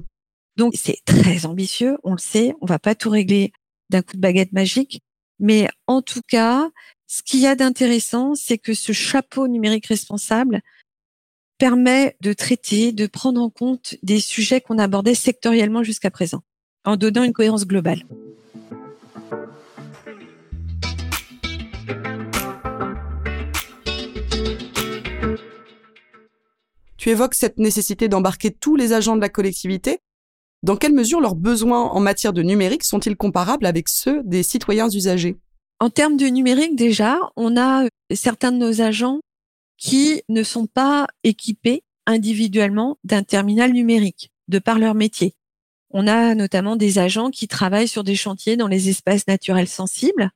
Donc 0.55 0.73
c'est 0.75 0.97
très 1.05 1.45
ambitieux, 1.45 1.99
on 2.03 2.13
le 2.13 2.17
sait, 2.17 2.55
on 2.61 2.65
va 2.65 2.79
pas 2.79 2.95
tout 2.95 3.11
régler 3.11 3.51
d'un 3.91 4.01
coup 4.01 4.15
de 4.15 4.21
baguette 4.21 4.53
magique, 4.53 5.01
mais 5.39 5.67
en 5.87 6.01
tout 6.01 6.21
cas, 6.27 6.69
ce 7.07 7.21
qu'il 7.23 7.39
y 7.39 7.47
a 7.47 7.55
d'intéressant, 7.55 8.35
c'est 8.35 8.57
que 8.57 8.73
ce 8.73 8.91
chapeau 8.91 9.47
numérique 9.47 9.87
responsable 9.87 10.61
permet 11.57 12.15
de 12.21 12.33
traiter, 12.33 12.91
de 12.91 13.07
prendre 13.07 13.41
en 13.41 13.49
compte 13.49 13.95
des 14.03 14.19
sujets 14.19 14.61
qu'on 14.61 14.77
abordait 14.77 15.15
sectoriellement 15.15 15.83
jusqu'à 15.83 16.11
présent, 16.11 16.43
en 16.85 16.97
donnant 16.97 17.23
une 17.23 17.33
cohérence 17.33 17.65
globale. 17.65 18.03
Tu 26.97 27.11
évoques 27.11 27.35
cette 27.35 27.57
nécessité 27.57 28.09
d'embarquer 28.09 28.51
tous 28.51 28.75
les 28.75 28.91
agents 28.91 29.15
de 29.15 29.21
la 29.21 29.29
collectivité. 29.29 29.99
Dans 30.63 30.75
quelle 30.75 30.93
mesure 30.93 31.21
leurs 31.21 31.35
besoins 31.35 31.83
en 31.83 31.99
matière 31.99 32.33
de 32.33 32.41
numérique 32.41 32.83
sont-ils 32.83 33.15
comparables 33.15 33.65
avec 33.65 33.89
ceux 33.89 34.23
des 34.23 34.43
citoyens 34.43 34.89
usagers? 34.89 35.37
En 35.79 35.89
termes 35.89 36.17
de 36.17 36.25
numérique, 36.25 36.75
déjà, 36.75 37.19
on 37.35 37.55
a 37.55 37.85
euh, 37.85 37.89
certains 38.13 38.51
de 38.51 38.57
nos 38.57 38.81
agents 38.81 39.19
qui 39.77 40.23
ne 40.27 40.41
sont 40.41 40.65
pas 40.65 41.07
équipés 41.23 41.83
individuellement 42.07 42.97
d'un 43.03 43.21
terminal 43.21 43.71
numérique, 43.71 44.31
de 44.47 44.57
par 44.57 44.79
leur 44.79 44.95
métier. 44.95 45.35
On 45.91 46.07
a 46.07 46.33
notamment 46.33 46.75
des 46.75 46.97
agents 46.97 47.29
qui 47.29 47.47
travaillent 47.47 47.87
sur 47.87 48.03
des 48.03 48.15
chantiers 48.15 48.57
dans 48.57 48.67
les 48.67 48.89
espaces 48.89 49.27
naturels 49.27 49.67
sensibles. 49.67 50.31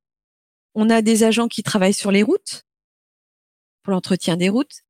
On 0.76 0.90
a 0.90 1.02
des 1.02 1.24
agents 1.24 1.48
qui 1.48 1.64
travaillent 1.64 1.94
sur 1.94 2.12
les 2.12 2.24
routes, 2.24 2.64
pour 3.84 3.92
l'entretien 3.92 4.38
des 4.38 4.50
routes. 4.50 4.82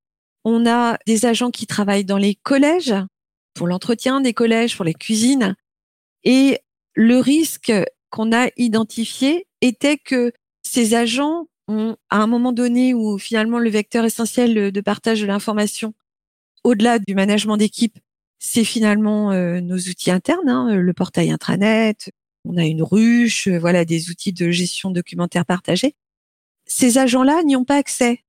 On 0.44 0.66
a 0.68 0.98
des 1.08 1.26
agents 1.26 1.52
qui 1.52 1.66
travaillent 1.66 2.06
dans 2.06 2.18
les 2.18 2.36
collèges 2.36 2.96
pour 3.54 3.68
l'entretien 3.68 4.22
des 4.22 4.34
collèges, 4.34 4.76
pour 4.76 4.86
les 4.86 4.94
cuisines. 4.94 5.56
Et 6.24 6.60
le 6.96 7.20
risque 7.20 7.72
qu'on 8.10 8.32
a 8.32 8.50
identifié 8.58 9.48
était 9.62 9.98
que 9.98 10.32
ces 10.64 10.94
agents 10.94 11.48
ont, 11.68 11.96
à 12.10 12.18
un 12.18 12.28
moment 12.28 12.52
donné 12.52 12.94
où 12.94 13.18
finalement 13.18 13.60
le 13.60 13.70
vecteur 13.70 14.06
essentiel 14.06 14.72
de 14.72 14.82
partage 14.82 15.22
de 15.22 15.26
l'information, 15.26 15.94
au-delà 16.64 17.00
du 17.00 17.16
management 17.16 17.58
d'équipe, 17.58 17.98
c'est 18.40 18.64
finalement 18.64 19.32
euh, 19.32 19.62
nos 19.62 19.78
outils 19.78 20.12
internes, 20.12 20.50
hein, 20.50 20.76
le 20.76 20.94
portail 20.94 21.32
intranet, 21.32 22.12
on 22.46 22.58
a 22.58 22.66
une 22.66 22.82
ruche, 22.82 23.48
voilà 23.48 23.86
des 23.86 24.10
outils 24.10 24.34
de 24.34 24.50
gestion 24.52 24.92
documentaire 24.92 25.46
partagés. 25.46 25.96
Ces 26.66 26.98
agents-là 26.98 27.44
n'y 27.44 27.56
ont 27.56 27.66
pas 27.66 27.78
accès. 27.78 28.24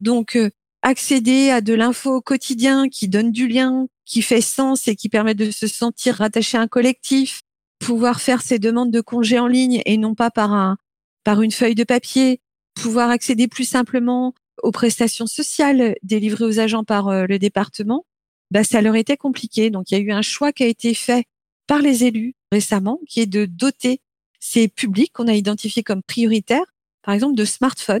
Donc, 0.00 0.36
euh, 0.36 0.50
accéder 0.82 1.50
à 1.50 1.60
de 1.60 1.74
l'info 1.74 2.16
au 2.16 2.20
quotidien 2.20 2.88
qui 2.88 3.08
donne 3.08 3.32
du 3.32 3.48
lien, 3.48 3.88
qui 4.04 4.22
fait 4.22 4.40
sens 4.40 4.88
et 4.88 4.96
qui 4.96 5.08
permet 5.08 5.34
de 5.34 5.50
se 5.50 5.66
sentir 5.66 6.16
rattaché 6.16 6.56
à 6.56 6.62
un 6.62 6.68
collectif, 6.68 7.42
pouvoir 7.78 8.20
faire 8.20 8.42
ses 8.42 8.58
demandes 8.58 8.90
de 8.90 9.00
congés 9.00 9.38
en 9.38 9.46
ligne 9.46 9.82
et 9.86 9.96
non 9.96 10.14
pas 10.14 10.30
par 10.30 10.52
un 10.52 10.76
par 11.24 11.42
une 11.42 11.52
feuille 11.52 11.74
de 11.74 11.84
papier, 11.84 12.40
pouvoir 12.74 13.10
accéder 13.10 13.48
plus 13.48 13.68
simplement 13.68 14.34
aux 14.62 14.70
prestations 14.70 15.26
sociales 15.26 15.94
délivrées 16.02 16.44
aux 16.44 16.58
agents 16.58 16.84
par 16.84 17.08
euh, 17.08 17.26
le 17.26 17.38
département, 17.38 18.06
bah 18.50 18.64
ça 18.64 18.80
leur 18.80 18.96
était 18.96 19.16
compliqué. 19.16 19.70
Donc 19.70 19.90
il 19.90 19.98
y 19.98 20.00
a 20.00 20.00
eu 20.00 20.10
un 20.10 20.22
choix 20.22 20.52
qui 20.52 20.62
a 20.62 20.66
été 20.66 20.94
fait 20.94 21.26
par 21.66 21.80
les 21.80 22.04
élus 22.04 22.34
récemment, 22.50 22.98
qui 23.06 23.20
est 23.20 23.26
de 23.26 23.44
doter 23.44 24.00
ces 24.40 24.68
publics 24.68 25.12
qu'on 25.12 25.28
a 25.28 25.34
identifiés 25.34 25.82
comme 25.82 26.02
prioritaires, 26.02 26.74
par 27.02 27.14
exemple 27.14 27.34
de 27.34 27.44
smartphones 27.44 28.00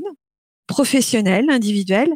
professionnels, 0.66 1.50
individuels, 1.50 2.14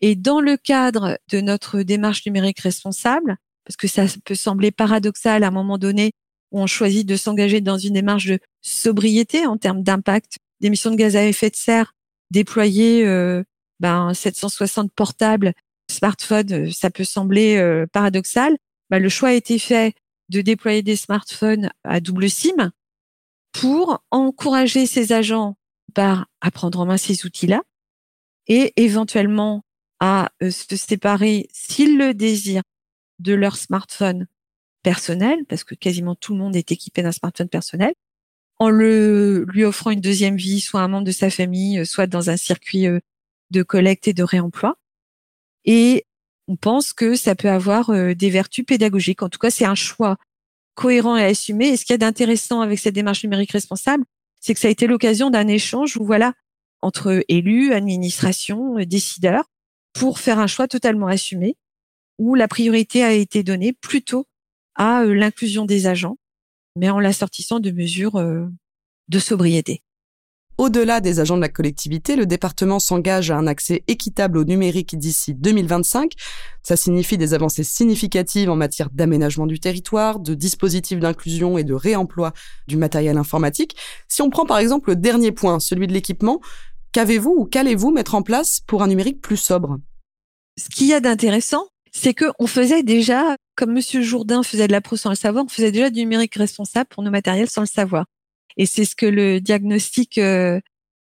et 0.00 0.16
dans 0.16 0.40
le 0.40 0.56
cadre 0.56 1.18
de 1.30 1.40
notre 1.40 1.82
démarche 1.82 2.24
numérique 2.26 2.60
responsable, 2.60 3.36
parce 3.64 3.76
que 3.76 3.88
ça 3.88 4.06
peut 4.24 4.34
sembler 4.34 4.70
paradoxal 4.70 5.44
à 5.44 5.48
un 5.48 5.52
moment 5.52 5.78
donné 5.78 6.12
où 6.50 6.60
on 6.60 6.66
choisit 6.66 7.06
de 7.06 7.16
s'engager 7.16 7.60
dans 7.60 7.78
une 7.78 7.94
démarche 7.94 8.26
de 8.26 8.38
sobriété 8.62 9.46
en 9.46 9.56
termes 9.56 9.82
d'impact 9.82 10.38
d'émissions 10.60 10.90
de 10.90 10.96
gaz 10.96 11.16
à 11.16 11.24
effet 11.24 11.50
de 11.50 11.56
serre, 11.56 11.94
déployer 12.30 13.06
euh, 13.06 13.42
ben, 13.78 14.12
760 14.12 14.92
portables, 14.92 15.52
smartphones, 15.90 16.52
euh, 16.52 16.70
ça 16.70 16.90
peut 16.90 17.04
sembler 17.04 17.56
euh, 17.56 17.86
paradoxal. 17.92 18.56
Ben, 18.90 18.98
le 18.98 19.08
choix 19.08 19.30
a 19.30 19.32
été 19.34 19.58
fait 19.58 19.94
de 20.28 20.40
déployer 20.40 20.82
des 20.82 20.96
smartphones 20.96 21.70
à 21.84 22.00
double 22.00 22.28
SIM 22.28 22.70
pour 23.52 24.02
encourager 24.10 24.86
ces 24.86 25.12
agents 25.12 25.56
par 25.94 26.26
à 26.40 26.50
prendre 26.50 26.78
en 26.80 26.86
main 26.86 26.96
ces 26.96 27.26
outils-là 27.26 27.62
et 28.46 28.72
éventuellement 28.76 29.62
à 30.00 30.30
euh, 30.42 30.50
se 30.50 30.76
séparer, 30.76 31.48
s'ils 31.52 31.98
le 31.98 32.14
désirent, 32.14 32.62
de 33.18 33.34
leur 33.34 33.56
smartphone 33.56 34.26
personnel, 34.82 35.44
parce 35.46 35.62
que 35.62 35.74
quasiment 35.74 36.14
tout 36.14 36.32
le 36.32 36.38
monde 36.38 36.56
est 36.56 36.72
équipé 36.72 37.02
d'un 37.02 37.12
smartphone 37.12 37.50
personnel, 37.50 37.92
en 38.58 38.70
le 38.70 39.44
lui 39.48 39.64
offrant 39.64 39.90
une 39.90 40.00
deuxième 40.00 40.36
vie, 40.36 40.60
soit 40.60 40.80
un 40.80 40.88
membre 40.88 41.06
de 41.06 41.12
sa 41.12 41.30
famille, 41.30 41.80
euh, 41.80 41.84
soit 41.84 42.06
dans 42.06 42.30
un 42.30 42.36
circuit 42.36 42.86
euh, 42.86 43.00
de 43.50 43.62
collecte 43.62 44.08
et 44.08 44.14
de 44.14 44.22
réemploi. 44.22 44.78
Et 45.64 46.06
on 46.48 46.56
pense 46.56 46.92
que 46.92 47.14
ça 47.14 47.34
peut 47.34 47.50
avoir 47.50 47.92
des 48.14 48.30
vertus 48.30 48.64
pédagogiques. 48.64 49.22
En 49.22 49.28
tout 49.28 49.38
cas, 49.38 49.50
c'est 49.50 49.64
un 49.64 49.74
choix 49.74 50.16
cohérent 50.74 51.16
et 51.16 51.24
assumé. 51.24 51.68
Et 51.68 51.76
ce 51.76 51.84
qu'il 51.84 51.92
y 51.92 51.94
a 51.94 51.98
d'intéressant 51.98 52.60
avec 52.60 52.78
cette 52.78 52.94
démarche 52.94 53.22
numérique 53.22 53.52
responsable, 53.52 54.04
c'est 54.40 54.54
que 54.54 54.60
ça 54.60 54.68
a 54.68 54.70
été 54.70 54.86
l'occasion 54.86 55.30
d'un 55.30 55.46
échange 55.46 55.96
où 55.96 56.04
voilà 56.04 56.32
entre 56.82 57.22
élus, 57.28 57.72
administration, 57.72 58.76
décideurs, 58.86 59.44
pour 59.92 60.18
faire 60.18 60.38
un 60.38 60.46
choix 60.46 60.68
totalement 60.68 61.06
assumé, 61.06 61.56
où 62.18 62.34
la 62.34 62.48
priorité 62.48 63.02
a 63.02 63.12
été 63.12 63.42
donnée 63.42 63.72
plutôt 63.72 64.26
à 64.74 65.02
euh, 65.02 65.14
l'inclusion 65.14 65.64
des 65.64 65.86
agents, 65.86 66.18
mais 66.76 66.90
en 66.90 67.00
l'assortissant 67.00 67.60
de 67.60 67.70
mesures 67.70 68.16
euh, 68.16 68.46
de 69.08 69.18
sobriété. 69.18 69.82
Au-delà 70.60 71.00
des 71.00 71.20
agents 71.20 71.36
de 71.36 71.40
la 71.40 71.48
collectivité, 71.48 72.16
le 72.16 72.26
département 72.26 72.78
s'engage 72.78 73.30
à 73.30 73.36
un 73.38 73.46
accès 73.46 73.82
équitable 73.88 74.36
au 74.36 74.44
numérique 74.44 74.98
d'ici 74.98 75.32
2025. 75.32 76.12
Ça 76.62 76.76
signifie 76.76 77.16
des 77.16 77.32
avancées 77.32 77.64
significatives 77.64 78.50
en 78.50 78.56
matière 78.56 78.90
d'aménagement 78.90 79.46
du 79.46 79.58
territoire, 79.58 80.20
de 80.20 80.34
dispositifs 80.34 81.00
d'inclusion 81.00 81.56
et 81.56 81.64
de 81.64 81.72
réemploi 81.72 82.34
du 82.68 82.76
matériel 82.76 83.16
informatique. 83.16 83.74
Si 84.06 84.20
on 84.20 84.28
prend 84.28 84.44
par 84.44 84.58
exemple 84.58 84.90
le 84.90 84.96
dernier 84.96 85.32
point, 85.32 85.60
celui 85.60 85.86
de 85.86 85.94
l'équipement, 85.94 86.42
qu'avez-vous 86.92 87.30
ou 87.30 87.44
qu'allez-vous 87.44 87.90
mettre 87.90 88.14
en 88.14 88.22
place 88.22 88.60
pour 88.66 88.82
un 88.82 88.88
numérique 88.88 89.20
plus 89.20 89.36
sobre? 89.36 89.78
Ce 90.58 90.68
qu'il 90.68 90.86
y 90.86 90.94
a 90.94 91.00
d'intéressant, 91.00 91.66
c'est 91.92 92.14
que 92.14 92.26
on 92.38 92.46
faisait 92.46 92.82
déjà, 92.82 93.36
comme 93.56 93.72
Monsieur 93.72 94.02
Jourdain 94.02 94.42
faisait 94.42 94.66
de 94.66 94.72
la 94.72 94.80
pro 94.80 94.96
sans 94.96 95.10
le 95.10 95.16
savoir, 95.16 95.44
on 95.44 95.48
faisait 95.48 95.72
déjà 95.72 95.90
du 95.90 96.00
numérique 96.00 96.34
responsable 96.34 96.88
pour 96.88 97.02
nos 97.02 97.10
matériels 97.10 97.50
sans 97.50 97.62
le 97.62 97.66
savoir. 97.66 98.06
Et 98.56 98.66
c'est 98.66 98.84
ce 98.84 98.94
que 98.94 99.06
le 99.06 99.40
diagnostic 99.40 100.18
euh, 100.18 100.60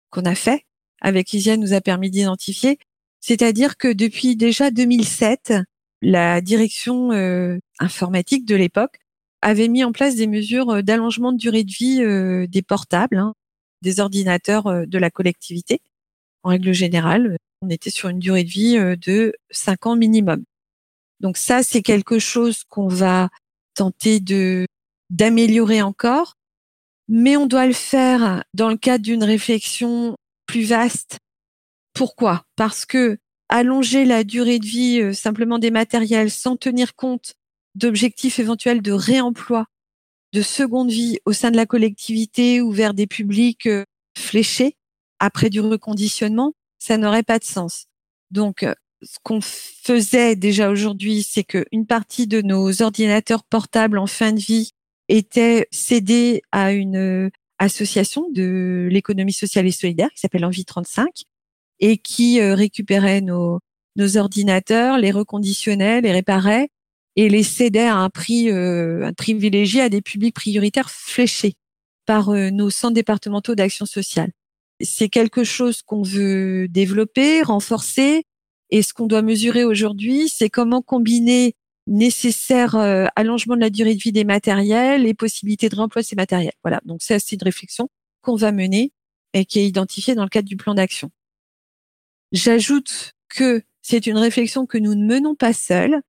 qu'on 0.10 0.26
a 0.26 0.36
fait 0.36 0.64
avec 1.02 1.34
Isia 1.34 1.58
nous 1.58 1.74
a 1.74 1.82
permis 1.82 2.10
d'identifier. 2.10 2.80
C'est-à-dire 3.20 3.78
que 3.78 3.92
depuis 3.92 4.36
déjà 4.36 4.72
2007, 4.72 5.54
la 6.02 6.42
direction 6.42 7.12
euh, 7.12 7.58
informatique 7.80 8.46
de 8.46 8.56
l'époque 8.56 9.00
avait 9.42 9.68
mis 9.68 9.84
en 9.84 9.92
place 9.92 10.16
des 10.16 10.28
mesures 10.28 10.70
euh, 10.70 10.82
d'allongement 10.82 11.32
de 11.32 11.38
durée 11.38 11.64
de 11.64 11.72
vie 11.72 12.48
des 12.48 12.62
portables, 12.62 13.18
hein, 13.18 13.34
des 13.82 14.00
ordinateurs 14.00 14.88
de 14.88 14.98
la 14.98 15.10
collectivité. 15.10 15.82
En 16.44 16.50
règle 16.50 16.74
générale, 16.74 17.38
on 17.62 17.70
était 17.70 17.90
sur 17.90 18.10
une 18.10 18.20
durée 18.20 18.44
de 18.44 18.50
vie 18.50 18.78
de 18.98 19.34
5 19.52 19.86
ans 19.88 19.96
minimum. 19.96 20.44
Donc 21.20 21.38
ça, 21.38 21.64
c'est 21.64 21.82
quelque 21.82 22.20
chose 22.20 22.64
qu'on 22.70 22.88
va 22.88 23.30
tenter 23.76 24.20
de 24.20 24.66
d'améliorer 25.10 25.82
encore 25.82 26.38
mais 27.08 27.38
on 27.38 27.46
doit 27.46 27.66
le 27.66 27.74
faire 27.74 28.44
dans 28.54 28.70
le 28.70 28.78
cadre 28.78 29.04
d'une 29.04 29.24
réflexion 29.24 30.18
plus 30.46 30.64
vaste. 30.64 31.20
Pourquoi? 31.94 32.44
Parce 32.56 32.86
que 32.86 33.18
allonger 33.50 34.06
la 34.06 34.24
durée 34.24 34.60
de 34.60 34.66
vie 34.66 35.00
euh, 35.02 35.14
simplement 35.14 35.58
des 35.58 35.72
matériels 35.72 36.32
sans 36.32 36.58
tenir 36.58 36.96
compte 36.96 37.36
d'objectifs 37.76 38.40
éventuels 38.40 38.82
de 38.82 38.92
réemploi, 38.92 39.68
de 40.34 40.42
seconde 40.42 40.92
vie 40.92 41.20
au 41.26 41.34
sein 41.34 41.52
de 41.52 41.56
la 41.56 41.66
collectivité 41.66 42.62
ou 42.62 42.72
vers 42.72 42.94
des 42.94 43.08
publics 43.08 43.68
euh, 43.68 43.86
fléchés 44.18 44.76
après 45.20 45.50
du 45.50 45.62
reconditionnement, 45.62 46.54
ça 46.80 46.98
n'aurait 46.98 47.24
pas 47.24 47.40
de 47.40 47.44
sens. 47.44 47.86
Donc, 48.32 48.64
euh, 48.64 48.74
ce 49.04 49.18
qu'on 49.24 49.42
faisait 49.42 50.36
déjà 50.36 50.70
aujourd'hui, 50.70 51.24
c'est 51.24 51.44
qu'une 51.44 51.86
partie 51.86 52.28
de 52.28 52.42
nos 52.42 52.82
ordinateurs 52.82 53.44
portables 53.44 54.00
en 54.00 54.08
fin 54.08 54.34
de 54.34 54.40
vie 54.40 54.72
était 55.08 55.68
cédé 55.72 56.42
à 56.52 56.74
une 56.74 56.98
euh, 56.98 57.30
association 57.60 58.28
de 58.32 58.88
l'économie 58.92 59.34
sociale 59.34 59.66
et 59.66 59.72
solidaire 59.72 60.10
qui 60.14 60.20
s'appelle 60.20 60.46
Envie 60.46 60.66
35 60.66 61.08
et 61.80 61.98
qui 61.98 62.42
récupérait 62.42 63.22
nos 63.22 63.60
ordinateurs, 64.16 64.98
les 64.98 65.12
reconditionnait, 65.12 66.02
les 66.02 66.12
réparait 66.12 66.70
et 67.18 67.28
les 67.28 67.44
cédait 67.44 67.88
à 67.88 67.98
un 67.98 68.10
prix 68.10 68.50
euh, 68.50 69.12
privilégié 69.18 69.82
à 69.82 69.90
des 69.90 70.02
publics 70.02 70.36
prioritaires 70.36 70.90
fléchés 70.90 71.56
par 72.06 72.30
nos 72.30 72.70
centres 72.70 72.94
départementaux 72.94 73.54
d'action 73.54 73.86
sociale. 73.86 74.32
C'est 74.80 75.10
quelque 75.10 75.44
chose 75.44 75.82
qu'on 75.82 76.04
veut 76.04 76.70
développer, 76.70 77.42
renforcer 77.42 78.24
et 78.70 78.82
ce 78.82 78.94
qu'on 78.94 79.08
doit 79.08 79.22
mesurer 79.22 79.64
aujourd'hui, 79.64 80.30
c'est 80.30 80.50
comment 80.50 80.82
combiner 80.82 81.56
nécessaire 81.88 82.76
euh, 82.76 83.06
allongement 83.16 83.56
de 83.56 83.62
la 83.62 83.70
durée 83.70 83.96
de 83.96 84.02
vie 84.02 84.12
des 84.12 84.26
matériels 84.26 85.06
et 85.06 85.14
possibilité 85.14 85.70
de 85.70 85.76
réemploi 85.76 86.02
de 86.02 86.08
ces 86.08 86.18
matériels. 86.18 86.54
Voilà, 86.64 86.82
donc 86.84 87.00
c'est 87.02 87.32
une 87.32 87.44
réflexion 87.44 87.90
qu'on 88.22 88.36
va 88.36 88.52
mener 88.52 88.92
et 89.34 89.46
qui 89.46 89.60
est 89.60 89.68
identifiée 89.68 90.16
dans 90.16 90.24
le 90.24 90.30
cadre 90.30 90.48
du 90.48 90.58
plan 90.58 90.74
d'action. 90.74 91.10
J'ajoute 92.34 93.14
que 93.30 93.62
c'est 93.82 94.06
une 94.06 94.18
réflexion 94.18 94.66
que 94.66 94.78
nous 94.78 94.96
ne 94.96 95.06
menons 95.06 95.36
pas 95.36 95.54
seuls, 95.54 96.02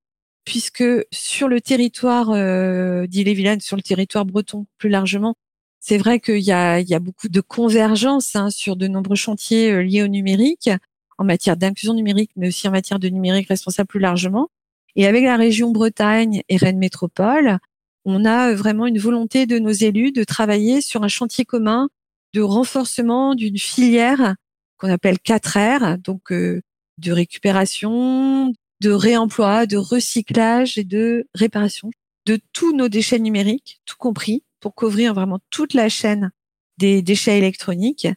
puisque 0.48 0.82
sur 1.12 1.46
le 1.46 1.60
territoire 1.60 2.30
euh, 2.30 3.06
d'Ille-et-Vilaine, 3.06 3.60
sur 3.60 3.76
le 3.76 3.82
territoire 3.82 4.24
breton 4.24 4.64
plus 4.78 4.88
largement, 4.88 5.34
c'est 5.78 5.98
vrai 5.98 6.20
qu'il 6.20 6.40
y 6.40 6.52
a, 6.52 6.80
il 6.80 6.88
y 6.88 6.94
a 6.94 7.00
beaucoup 7.00 7.28
de 7.28 7.42
convergence 7.42 8.34
hein, 8.34 8.48
sur 8.48 8.74
de 8.74 8.88
nombreux 8.88 9.14
chantiers 9.14 9.70
euh, 9.70 9.82
liés 9.82 10.02
au 10.02 10.08
numérique, 10.08 10.70
en 11.18 11.24
matière 11.24 11.58
d'inclusion 11.58 11.92
numérique, 11.92 12.30
mais 12.34 12.48
aussi 12.48 12.66
en 12.66 12.70
matière 12.70 12.98
de 12.98 13.10
numérique 13.10 13.48
responsable 13.48 13.88
plus 13.88 14.00
largement. 14.00 14.48
Et 14.96 15.06
avec 15.06 15.22
la 15.22 15.36
région 15.36 15.70
Bretagne 15.70 16.40
et 16.48 16.56
Rennes 16.56 16.78
Métropole, 16.78 17.58
on 18.06 18.24
a 18.24 18.54
vraiment 18.54 18.86
une 18.86 18.98
volonté 18.98 19.44
de 19.44 19.58
nos 19.58 19.70
élus 19.70 20.12
de 20.12 20.24
travailler 20.24 20.80
sur 20.80 21.02
un 21.02 21.08
chantier 21.08 21.44
commun 21.44 21.90
de 22.32 22.40
renforcement 22.40 23.34
d'une 23.34 23.58
filière 23.58 24.34
qu'on 24.78 24.88
appelle 24.88 25.16
4R, 25.16 26.00
donc 26.00 26.32
euh, 26.32 26.62
de 26.96 27.12
récupération, 27.12 28.54
de 28.80 28.90
réemploi, 28.90 29.66
de 29.66 29.76
recyclage 29.76 30.78
et 30.78 30.84
de 30.84 31.28
réparation 31.34 31.90
de 32.26 32.38
tous 32.52 32.74
nos 32.74 32.88
déchets 32.88 33.18
numériques, 33.18 33.80
tout 33.86 33.96
compris, 33.98 34.44
pour 34.60 34.74
couvrir 34.74 35.14
vraiment 35.14 35.38
toute 35.50 35.74
la 35.74 35.88
chaîne 35.88 36.30
des 36.76 37.00
déchets 37.02 37.38
électroniques. 37.38 38.08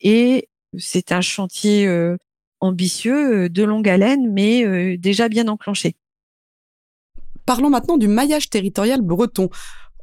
Et 0.00 0.48
c'est 0.78 1.12
un 1.12 1.20
chantier 1.20 1.86
euh, 1.86 2.16
ambitieux, 2.60 3.44
euh, 3.44 3.48
de 3.48 3.62
longue 3.62 3.88
haleine, 3.88 4.32
mais 4.32 4.96
déjà 4.96 5.28
bien 5.28 5.48
enclenché. 5.48 5.94
Parlons 7.46 7.70
maintenant 7.70 7.98
du 7.98 8.08
maillage 8.08 8.50
territorial 8.50 9.00
breton. 9.00 9.50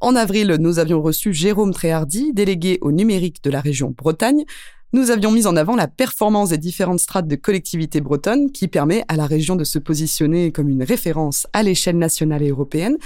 En 0.00 0.16
avril, 0.16 0.56
nous 0.58 0.78
avions 0.78 1.02
reçu 1.02 1.34
Jérôme 1.34 1.74
Tréhardy, 1.74 2.32
délégué 2.32 2.78
au 2.80 2.92
numérique 2.92 3.42
de 3.42 3.50
la 3.50 3.60
région 3.60 3.94
Bretagne. 3.96 4.44
Nous 4.92 5.12
avions 5.12 5.30
mis 5.30 5.46
en 5.46 5.54
avant 5.54 5.76
la 5.76 5.86
performance 5.86 6.48
des 6.48 6.58
différentes 6.58 6.98
strates 6.98 7.28
de 7.28 7.36
collectivités 7.36 8.00
bretonnes 8.00 8.50
qui 8.50 8.66
permet 8.66 9.04
à 9.06 9.14
la 9.14 9.26
région 9.26 9.54
de 9.54 9.62
se 9.62 9.78
positionner 9.78 10.50
comme 10.50 10.68
une 10.68 10.82
référence 10.82 11.46
à 11.52 11.62
l'échelle 11.62 11.96
nationale 11.96 12.42
et 12.42 12.48
européenne. 12.48 12.96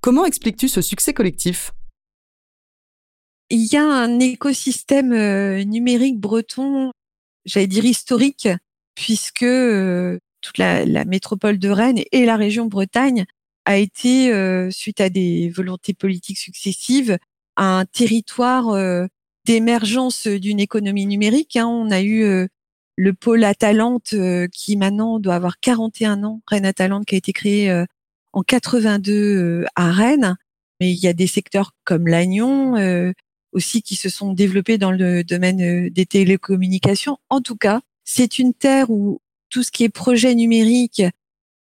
Comment 0.00 0.24
expliques-tu 0.24 0.68
ce 0.68 0.80
succès 0.80 1.12
collectif? 1.12 1.72
Il 3.50 3.70
y 3.70 3.76
a 3.76 3.84
un 3.84 4.20
écosystème 4.20 5.12
euh, 5.12 5.64
numérique 5.64 6.18
breton, 6.18 6.92
j'allais 7.44 7.66
dire 7.66 7.84
historique, 7.84 8.48
puisque 8.94 9.42
euh, 9.42 10.18
toute 10.40 10.56
la, 10.56 10.86
la 10.86 11.04
métropole 11.04 11.58
de 11.58 11.68
Rennes 11.68 12.02
et 12.10 12.24
la 12.24 12.36
région 12.36 12.66
Bretagne 12.66 13.26
a 13.66 13.76
été, 13.76 14.32
euh, 14.32 14.70
suite 14.70 15.02
à 15.02 15.10
des 15.10 15.50
volontés 15.50 15.92
politiques 15.92 16.38
successives, 16.38 17.18
un 17.56 17.84
territoire 17.84 18.74
d'émergence 19.46 20.26
d'une 20.26 20.60
économie 20.60 21.06
numérique. 21.06 21.56
Hein. 21.56 21.66
On 21.66 21.90
a 21.90 22.00
eu 22.00 22.22
euh, 22.22 22.46
le 22.96 23.12
pôle 23.12 23.44
Atalante 23.44 24.14
qui 24.52 24.76
maintenant 24.76 25.18
doit 25.18 25.34
avoir 25.34 25.58
41 25.60 26.22
ans, 26.24 26.42
Rennes 26.46 26.66
Atalante 26.66 27.04
qui 27.06 27.16
a 27.16 27.18
été 27.18 27.32
créé 27.32 27.84
en 28.32 28.42
82 28.42 29.64
à 29.74 29.90
Rennes. 29.90 30.36
Mais 30.78 30.92
il 30.92 30.98
y 31.02 31.08
a 31.08 31.12
des 31.12 31.26
secteurs 31.26 31.72
comme 31.84 32.06
l'Agnon 32.06 33.12
aussi 33.50 33.82
qui 33.82 33.96
se 33.96 34.08
sont 34.08 34.32
développés 34.32 34.78
dans 34.78 34.92
le 34.92 35.24
domaine 35.24 35.88
des 35.88 36.06
télécommunications. 36.06 37.18
En 37.30 37.40
tout 37.40 37.56
cas, 37.56 37.80
c'est 38.04 38.38
une 38.38 38.52
terre 38.52 38.90
où 38.90 39.20
tout 39.48 39.62
ce 39.62 39.70
qui 39.70 39.84
est 39.84 39.88
projet 39.88 40.34
numérique 40.34 41.02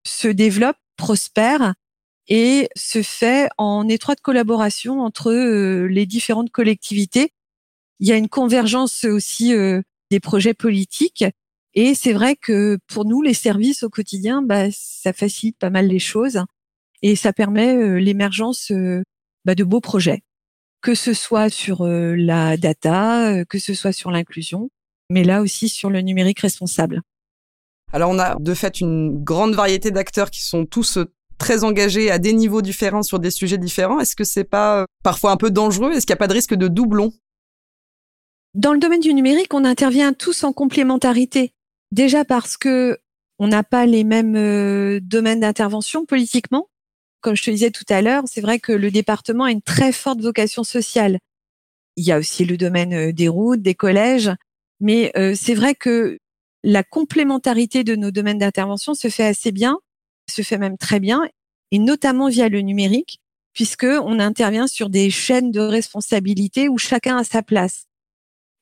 se 0.06 0.28
développe, 0.28 0.76
prospère 0.96 1.74
et 2.28 2.68
se 2.76 3.02
fait 3.02 3.48
en 3.58 3.88
étroite 3.88 4.20
collaboration 4.20 5.00
entre 5.00 5.32
euh, 5.32 5.86
les 5.88 6.06
différentes 6.06 6.50
collectivités. 6.50 7.32
Il 8.02 8.08
y 8.08 8.12
a 8.12 8.16
une 8.16 8.28
convergence 8.28 9.04
aussi 9.04 9.54
euh, 9.54 9.80
des 10.10 10.18
projets 10.18 10.54
politiques 10.54 11.24
et 11.74 11.94
c'est 11.94 12.12
vrai 12.12 12.34
que 12.34 12.76
pour 12.88 13.04
nous, 13.04 13.22
les 13.22 13.32
services 13.32 13.84
au 13.84 13.88
quotidien, 13.88 14.42
bah, 14.42 14.66
ça 14.72 15.12
facilite 15.12 15.56
pas 15.56 15.70
mal 15.70 15.86
les 15.86 16.00
choses 16.00 16.40
et 17.00 17.16
ça 17.16 17.32
permet 17.32 17.76
euh, 17.76 17.98
l'émergence 17.98 18.72
bah, 19.44 19.54
de 19.54 19.62
beaux 19.62 19.80
projets, 19.80 20.24
que 20.80 20.96
ce 20.96 21.14
soit 21.14 21.48
sur 21.48 21.86
la 21.86 22.56
data, 22.56 23.44
que 23.44 23.60
ce 23.60 23.72
soit 23.72 23.92
sur 23.92 24.10
l'inclusion, 24.10 24.68
mais 25.08 25.22
là 25.22 25.40
aussi 25.40 25.68
sur 25.68 25.88
le 25.88 26.00
numérique 26.00 26.40
responsable. 26.40 27.02
Alors 27.92 28.10
on 28.10 28.18
a 28.18 28.36
de 28.36 28.54
fait 28.54 28.80
une 28.80 29.22
grande 29.22 29.54
variété 29.54 29.90
d'acteurs 29.90 30.30
qui 30.30 30.42
sont 30.42 30.66
tous 30.66 30.98
très 31.42 31.64
engagés 31.64 32.10
à 32.10 32.18
des 32.18 32.32
niveaux 32.32 32.62
différents 32.62 33.02
sur 33.02 33.18
des 33.18 33.30
sujets 33.30 33.58
différents. 33.58 33.98
Est-ce 33.98 34.14
que 34.14 34.24
c'est 34.24 34.44
pas 34.44 34.82
euh, 34.82 34.84
parfois 35.02 35.32
un 35.32 35.36
peu 35.36 35.50
dangereux? 35.50 35.92
Est-ce 35.92 36.06
qu'il 36.06 36.12
n'y 36.12 36.18
a 36.18 36.24
pas 36.24 36.28
de 36.28 36.34
risque 36.34 36.54
de 36.54 36.68
doublon? 36.68 37.12
Dans 38.54 38.74
le 38.74 38.78
domaine 38.78 39.00
du 39.00 39.14
numérique, 39.14 39.54
on 39.54 39.64
intervient 39.64 40.12
tous 40.12 40.44
en 40.44 40.52
complémentarité. 40.52 41.52
Déjà 41.90 42.24
parce 42.24 42.56
que 42.56 42.98
on 43.38 43.48
n'a 43.48 43.62
pas 43.62 43.86
les 43.86 44.04
mêmes 44.04 44.36
euh, 44.36 45.00
domaines 45.00 45.40
d'intervention 45.40 46.04
politiquement. 46.04 46.68
comme 47.20 47.36
je 47.36 47.44
te 47.44 47.50
disais 47.50 47.70
tout 47.70 47.84
à 47.88 48.02
l'heure, 48.02 48.24
c'est 48.26 48.40
vrai 48.40 48.58
que 48.58 48.72
le 48.72 48.90
département 48.90 49.44
a 49.44 49.52
une 49.52 49.62
très 49.62 49.92
forte 49.92 50.20
vocation 50.20 50.64
sociale. 50.64 51.18
Il 51.96 52.04
y 52.04 52.12
a 52.12 52.18
aussi 52.18 52.44
le 52.44 52.56
domaine 52.56 53.12
des 53.12 53.28
routes, 53.28 53.62
des 53.62 53.74
collèges, 53.74 54.30
mais 54.80 55.12
c'est 55.36 55.54
vrai 55.54 55.74
que 55.76 56.18
la 56.64 56.82
complémentarité 56.82 57.84
de 57.84 57.94
nos 57.94 58.10
domaines 58.10 58.38
d'intervention 58.38 58.94
se 58.94 59.08
fait 59.08 59.24
assez 59.24 59.52
bien, 59.52 59.78
se 60.28 60.42
fait 60.42 60.58
même 60.58 60.78
très 60.78 61.00
bien, 61.00 61.22
et 61.70 61.78
notamment 61.78 62.28
via 62.28 62.48
le 62.48 62.60
numérique, 62.60 63.20
puisque 63.52 63.84
on 63.84 64.18
intervient 64.18 64.66
sur 64.66 64.90
des 64.90 65.10
chaînes 65.10 65.52
de 65.52 65.60
responsabilité 65.60 66.68
où 66.68 66.78
chacun 66.78 67.18
a 67.18 67.24
sa 67.24 67.42
place. 67.42 67.84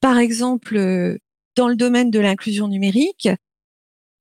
Par 0.00 0.18
exemple, 0.18 0.76
euh, 0.76 1.18
dans 1.56 1.68
le 1.68 1.76
domaine 1.76 2.10
de 2.10 2.18
l'inclusion 2.18 2.68
numérique, 2.68 3.28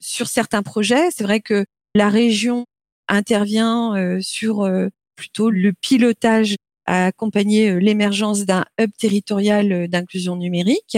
sur 0.02 0.28
certains 0.28 0.64
projets, 0.64 1.10
c'est 1.12 1.24
vrai 1.24 1.40
que 1.40 1.66
la 1.96 2.10
région 2.10 2.66
intervient 3.08 3.96
euh, 3.96 4.20
sur 4.22 4.64
euh, 4.64 4.90
plutôt 5.16 5.50
le 5.50 5.74
pilotage 5.74 6.56
à 6.86 7.06
accompagner 7.08 7.80
l'émergence 7.80 8.46
d'un 8.46 8.66
hub 8.80 8.92
territorial 8.98 9.88
d'inclusion 9.88 10.36
numérique. 10.36 10.98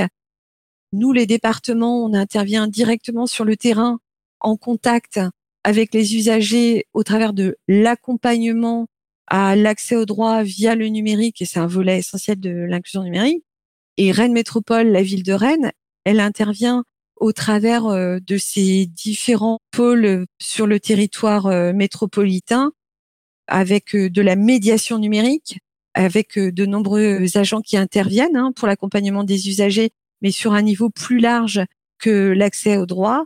Nous, 0.94 1.12
les 1.12 1.26
départements, 1.26 2.04
on 2.06 2.14
intervient 2.14 2.68
directement 2.68 3.28
sur 3.28 3.46
le 3.46 3.58
terrain 3.58 4.00
en 4.40 4.58
contact 4.58 5.20
avec 5.64 5.94
les 5.94 6.16
usagers 6.16 6.86
au 6.94 7.04
travers 7.04 7.34
de 7.34 7.58
l'accompagnement 7.68 8.88
à 9.28 9.56
l'accès 9.56 9.96
aux 9.96 10.06
droits 10.06 10.44
via 10.44 10.76
le 10.76 10.88
numérique, 10.88 11.42
et 11.42 11.46
c'est 11.46 11.60
un 11.60 11.68
volet 11.68 12.00
essentiel 12.00 12.40
de 12.40 12.50
l'inclusion 12.50 13.04
numérique. 13.04 13.44
Et 13.98 14.12
Rennes 14.12 14.34
Métropole, 14.34 14.88
la 14.88 15.04
ville 15.04 15.24
de 15.24 15.34
Rennes, 15.34 15.72
elle 16.06 16.20
intervient 16.20 16.84
au 17.18 17.34
travers 17.34 17.86
euh, 17.86 18.20
de 18.20 18.38
ces 18.38 18.88
différents 18.88 19.60
pôles 19.72 20.26
sur 20.42 20.66
le 20.66 20.80
territoire 20.80 21.46
euh, 21.48 21.72
métropolitain 21.72 22.72
avec 23.48 23.96
euh, 23.96 24.10
de 24.10 24.22
la 24.22 24.36
médiation 24.36 24.98
numérique, 24.98 25.60
avec 25.94 26.40
de 26.40 26.66
nombreux 26.66 27.38
agents 27.38 27.62
qui 27.62 27.78
interviennent 27.78 28.38
hein, 28.38 28.52
pour 28.56 28.68
l'accompagnement 28.68 29.24
des 29.24 29.50
usagers, 29.50 29.92
mais 30.22 30.32
sur 30.32 30.54
un 30.54 30.62
niveau 30.62 30.90
plus 30.90 31.20
large 31.20 31.62
que 32.00 32.32
l'accès 32.32 32.78
aux 32.78 32.86
droits. 32.86 33.26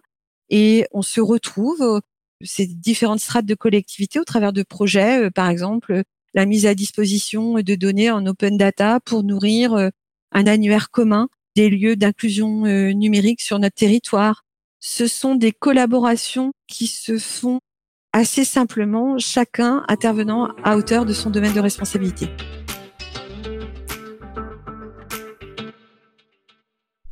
Et 0.50 0.86
on 0.92 1.02
se 1.02 1.22
retrouve 1.22 2.02
ces 2.42 2.68
différentes 2.68 3.20
strates 3.20 3.46
de 3.46 3.56
collectivité 3.56 4.20
au 4.20 4.24
travers 4.24 4.54
de 4.54 4.64
projets, 4.64 5.26
euh, 5.26 5.30
par 5.32 5.50
exemple 5.50 6.04
la 6.34 6.46
mise 6.46 6.66
à 6.66 6.76
disposition 6.76 7.54
de 7.54 7.76
données 7.76 8.12
en 8.12 8.26
open 8.26 8.58
data 8.58 9.00
pour 9.00 9.24
nourrir 9.24 9.74
euh, 9.74 9.90
un 10.36 10.46
annuaire 10.46 10.92
commun 10.92 11.30
des 11.56 11.70
lieux 11.70 11.96
d'inclusion 11.96 12.66
euh, 12.66 12.92
numérique 12.92 13.42
sur 13.42 13.58
notre 13.58 13.76
territoire. 13.76 14.44
Ce 14.80 15.08
sont 15.08 15.34
des 15.34 15.54
collaborations 15.54 16.52
qui 16.68 16.86
se 16.86 17.18
font 17.18 17.60
assez 18.14 18.46
simplement, 18.46 19.18
chacun 19.18 19.84
intervenant 19.88 20.50
à 20.64 20.78
hauteur 20.78 21.06
de 21.06 21.14
son 21.14 21.30
domaine 21.30 21.54
de 21.54 21.60
responsabilité. 21.60 22.30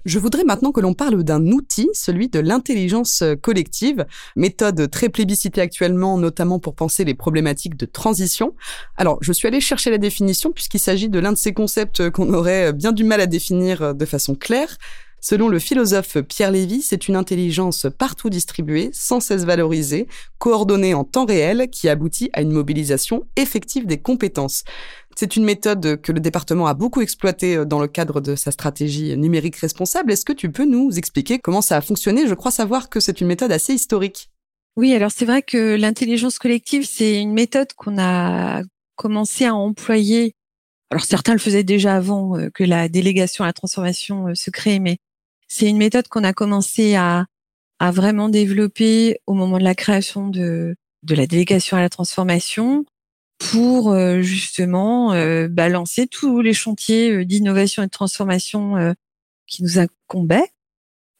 Je 0.06 0.20
voudrais 0.20 0.44
maintenant 0.44 0.72
que 0.72 0.82
l'on 0.82 0.94
parle 0.94 1.24
d'un 1.24 1.46
outil, 1.48 1.90
celui 1.94 2.28
de 2.28 2.40
l'intelligence 2.40 3.24
collective, 3.42 4.06
méthode 4.36 4.90
très 4.92 5.10
plébiscitée 5.10 5.62
actuellement, 5.62 6.18
notamment 6.18 6.60
pour 6.60 6.76
penser 6.76 7.06
les 7.06 7.14
problématiques 7.14 7.78
de 7.78 7.86
transition. 7.86 8.54
Alors, 8.98 9.18
je 9.22 9.32
suis 9.32 9.48
allée 9.48 9.62
chercher 9.62 9.92
la 9.92 9.98
définition 9.98 10.52
puisqu'il 10.52 10.80
s'agit 10.80 11.10
de 11.10 11.20
l'un 11.20 11.32
de 11.32 11.38
ces 11.38 11.54
concepts 11.54 12.10
qu'on 12.10 12.34
aurait 12.34 12.74
bien 12.74 12.92
du 12.92 13.04
mal 13.04 13.22
à 13.22 13.28
définir 13.28 13.96
de 13.96 14.06
façon 14.06 14.36
claire. 14.36 14.78
Selon 15.26 15.48
le 15.48 15.58
philosophe 15.58 16.18
Pierre 16.28 16.52
Lévy, 16.52 16.82
c'est 16.82 17.08
une 17.08 17.16
intelligence 17.16 17.88
partout 17.98 18.30
distribuée, 18.30 18.90
sans 18.92 19.22
cesse 19.22 19.46
valorisée, 19.46 20.10
coordonnée 20.38 20.94
en 20.94 21.06
temps 21.06 21.24
réel, 21.24 21.70
qui 21.72 21.88
aboutit 21.88 22.30
à 22.34 22.42
une 22.42 22.52
mobilisation 22.52 23.26
effective 23.38 23.86
des 23.86 24.02
compétences. 24.02 24.66
C'est 25.16 25.36
une 25.36 25.44
méthode 25.44 26.02
que 26.02 26.12
le 26.12 26.20
département 26.20 26.68
a 26.68 26.74
beaucoup 26.74 27.02
exploitée 27.02 27.58
euh, 27.58 27.66
dans 27.66 27.80
le 27.80 27.88
cadre 27.88 28.22
de 28.22 28.36
sa 28.36 28.52
stratégie 28.52 29.18
numérique 29.18 29.58
responsable. 29.58 30.12
Est-ce 30.12 30.26
que 30.26 30.34
tu 30.34 30.52
peux 30.52 30.66
nous 30.66 30.98
expliquer 30.98 31.40
comment 31.40 31.62
ça 31.62 31.78
a 31.78 31.82
fonctionné? 31.82 32.28
Je 32.28 32.34
crois 32.34 32.52
savoir 32.52 32.90
que 32.90 33.00
c'est 33.00 33.22
une 33.22 33.28
méthode 33.28 33.52
assez 33.52 33.74
historique. 33.74 34.30
Oui, 34.76 34.94
alors 34.94 35.12
c'est 35.12 35.26
vrai 35.26 35.44
que 35.44 35.76
l'intelligence 35.76 36.40
collective, 36.40 36.88
c'est 36.90 37.22
une 37.22 37.34
méthode 37.34 37.74
qu'on 37.74 38.00
a 38.00 38.64
commencé 38.96 39.46
à 39.46 39.54
employer. 39.54 40.36
Alors 40.90 41.04
certains 41.04 41.34
le 41.34 41.40
faisaient 41.40 41.64
déjà 41.64 41.96
avant 41.96 42.38
euh, 42.38 42.50
que 42.54 42.64
la 42.64 42.90
délégation 42.90 43.44
à 43.44 43.48
la 43.48 43.54
transformation 43.54 44.30
euh, 44.30 44.36
se 44.36 44.50
crée, 44.50 44.80
mais 44.80 44.98
c'est 45.48 45.70
une 45.70 45.78
méthode 45.78 46.08
qu'on 46.08 46.24
a 46.24 46.34
commencé 46.34 46.96
à, 46.96 47.26
vraiment 47.92 48.30
développer 48.30 49.20
au 49.28 49.34
moment 49.34 49.58
de 49.58 49.64
la 49.66 49.76
création 49.76 50.30
de 50.30 50.74
la 51.10 51.28
délégation 51.28 51.76
à 51.76 51.82
la 51.82 51.90
transformation 51.90 52.86
pour 53.38 53.92
euh, 53.92 54.22
justement 54.22 55.14
euh, 55.14 55.48
balancer 55.48 56.08
tous 56.08 56.42
les 56.42 56.54
chantiers 56.54 57.12
euh, 57.12 57.26
d'innovation 57.26 57.84
et 57.84 57.88
de 57.88 57.92
transformation 57.92 58.96
qui 59.48 59.64
nous 59.64 59.80
incombaient. 59.80 60.52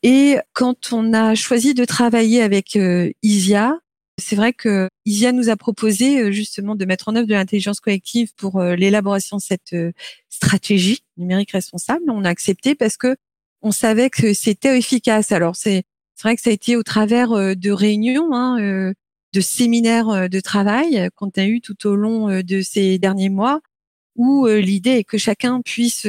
Et 0.02 0.38
quand 0.54 0.92
on 0.92 1.14
a 1.14 1.36
choisi 1.36 1.74
de 1.74 1.86
travailler 1.86 2.42
avec 2.42 2.78
ISIA, 3.22 3.78
c'est 4.20 4.36
vrai 4.36 4.52
que 4.52 4.90
ISIA 5.06 5.32
nous 5.32 5.50
a 5.50 5.56
proposé 5.56 6.32
justement 6.34 6.76
de 6.76 6.86
mettre 6.86 7.08
en 7.08 7.16
œuvre 7.16 7.28
de 7.28 7.34
l'intelligence 7.34 7.80
collective 7.80 8.34
pour 8.36 8.62
l'élaboration 8.62 9.38
de 9.38 9.42
cette 9.42 9.76
stratégie 10.30 11.04
numérique 11.16 11.52
responsable. 11.52 12.04
On 12.10 12.26
a 12.26 12.30
accepté 12.30 12.76
parce 12.76 12.98
que 12.98 13.16
on 13.62 13.72
savait 13.72 14.10
que 14.10 14.34
c'était 14.34 14.78
efficace. 14.78 15.32
Alors 15.32 15.56
c'est 15.56 15.84
vrai 16.22 16.36
que 16.36 16.42
ça 16.42 16.50
a 16.50 16.54
été 16.54 16.76
au 16.76 16.84
travers 16.84 17.30
de 17.56 17.72
réunions, 17.72 18.34
hein, 18.34 18.94
de 19.34 19.42
séminaires 19.42 20.10
euh, 20.10 20.28
de 20.28 20.40
travail 20.40 21.10
qu'on 21.16 21.30
a 21.36 21.46
eu 21.46 21.62
tout 21.62 21.88
au 21.88 21.96
long 21.96 22.42
de 22.42 22.62
ces 22.62 23.00
derniers 23.00 23.30
mois, 23.30 23.62
où 24.16 24.48
l'idée 24.48 24.92
est 24.92 25.04
que 25.04 25.18
chacun 25.18 25.62
puisse 25.62 26.06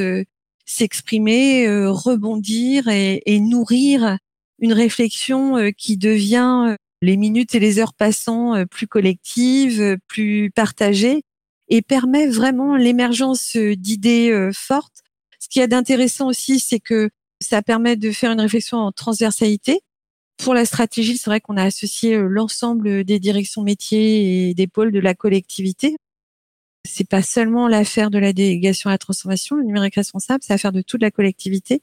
s'exprimer, 0.65 1.67
rebondir 1.87 2.87
et, 2.87 3.23
et, 3.25 3.39
nourrir 3.39 4.19
une 4.59 4.73
réflexion 4.73 5.71
qui 5.75 5.97
devient 5.97 6.75
les 7.01 7.17
minutes 7.17 7.55
et 7.55 7.59
les 7.59 7.79
heures 7.79 7.95
passant 7.95 8.63
plus 8.69 8.87
collectives, 8.87 9.97
plus 10.07 10.51
partagées, 10.51 11.23
et 11.67 11.81
permet 11.81 12.27
vraiment 12.27 12.75
l'émergence 12.75 13.57
d'idées 13.57 14.51
fortes. 14.53 15.01
Ce 15.39 15.49
qui 15.49 15.59
est 15.59 15.67
d'intéressant 15.67 16.27
aussi, 16.27 16.59
c'est 16.59 16.79
que 16.79 17.09
ça 17.41 17.61
permet 17.61 17.95
de 17.95 18.11
faire 18.11 18.31
une 18.31 18.41
réflexion 18.41 18.77
en 18.77 18.91
transversalité. 18.91 19.81
Pour 20.37 20.53
la 20.53 20.65
stratégie, 20.65 21.17
c'est 21.17 21.29
vrai 21.29 21.39
qu'on 21.39 21.57
a 21.57 21.63
associé 21.63 22.15
euh, 22.15 22.27
l'ensemble 22.27 23.03
des 23.03 23.19
directions 23.19 23.63
métiers 23.63 24.49
et 24.49 24.53
des 24.53 24.67
pôles 24.67 24.91
de 24.91 24.99
la 24.99 25.13
collectivité. 25.13 25.95
C'est 26.87 27.07
pas 27.07 27.21
seulement 27.21 27.67
l'affaire 27.67 28.11
de 28.11 28.19
la 28.19 28.33
délégation 28.33 28.89
à 28.89 28.93
la 28.93 28.97
transformation, 28.97 29.55
le 29.55 29.63
numérique 29.63 29.95
responsable, 29.95 30.43
c'est 30.43 30.53
l'affaire 30.53 30.71
de 30.71 30.81
toute 30.81 31.01
la 31.01 31.09
collectivité. 31.09 31.81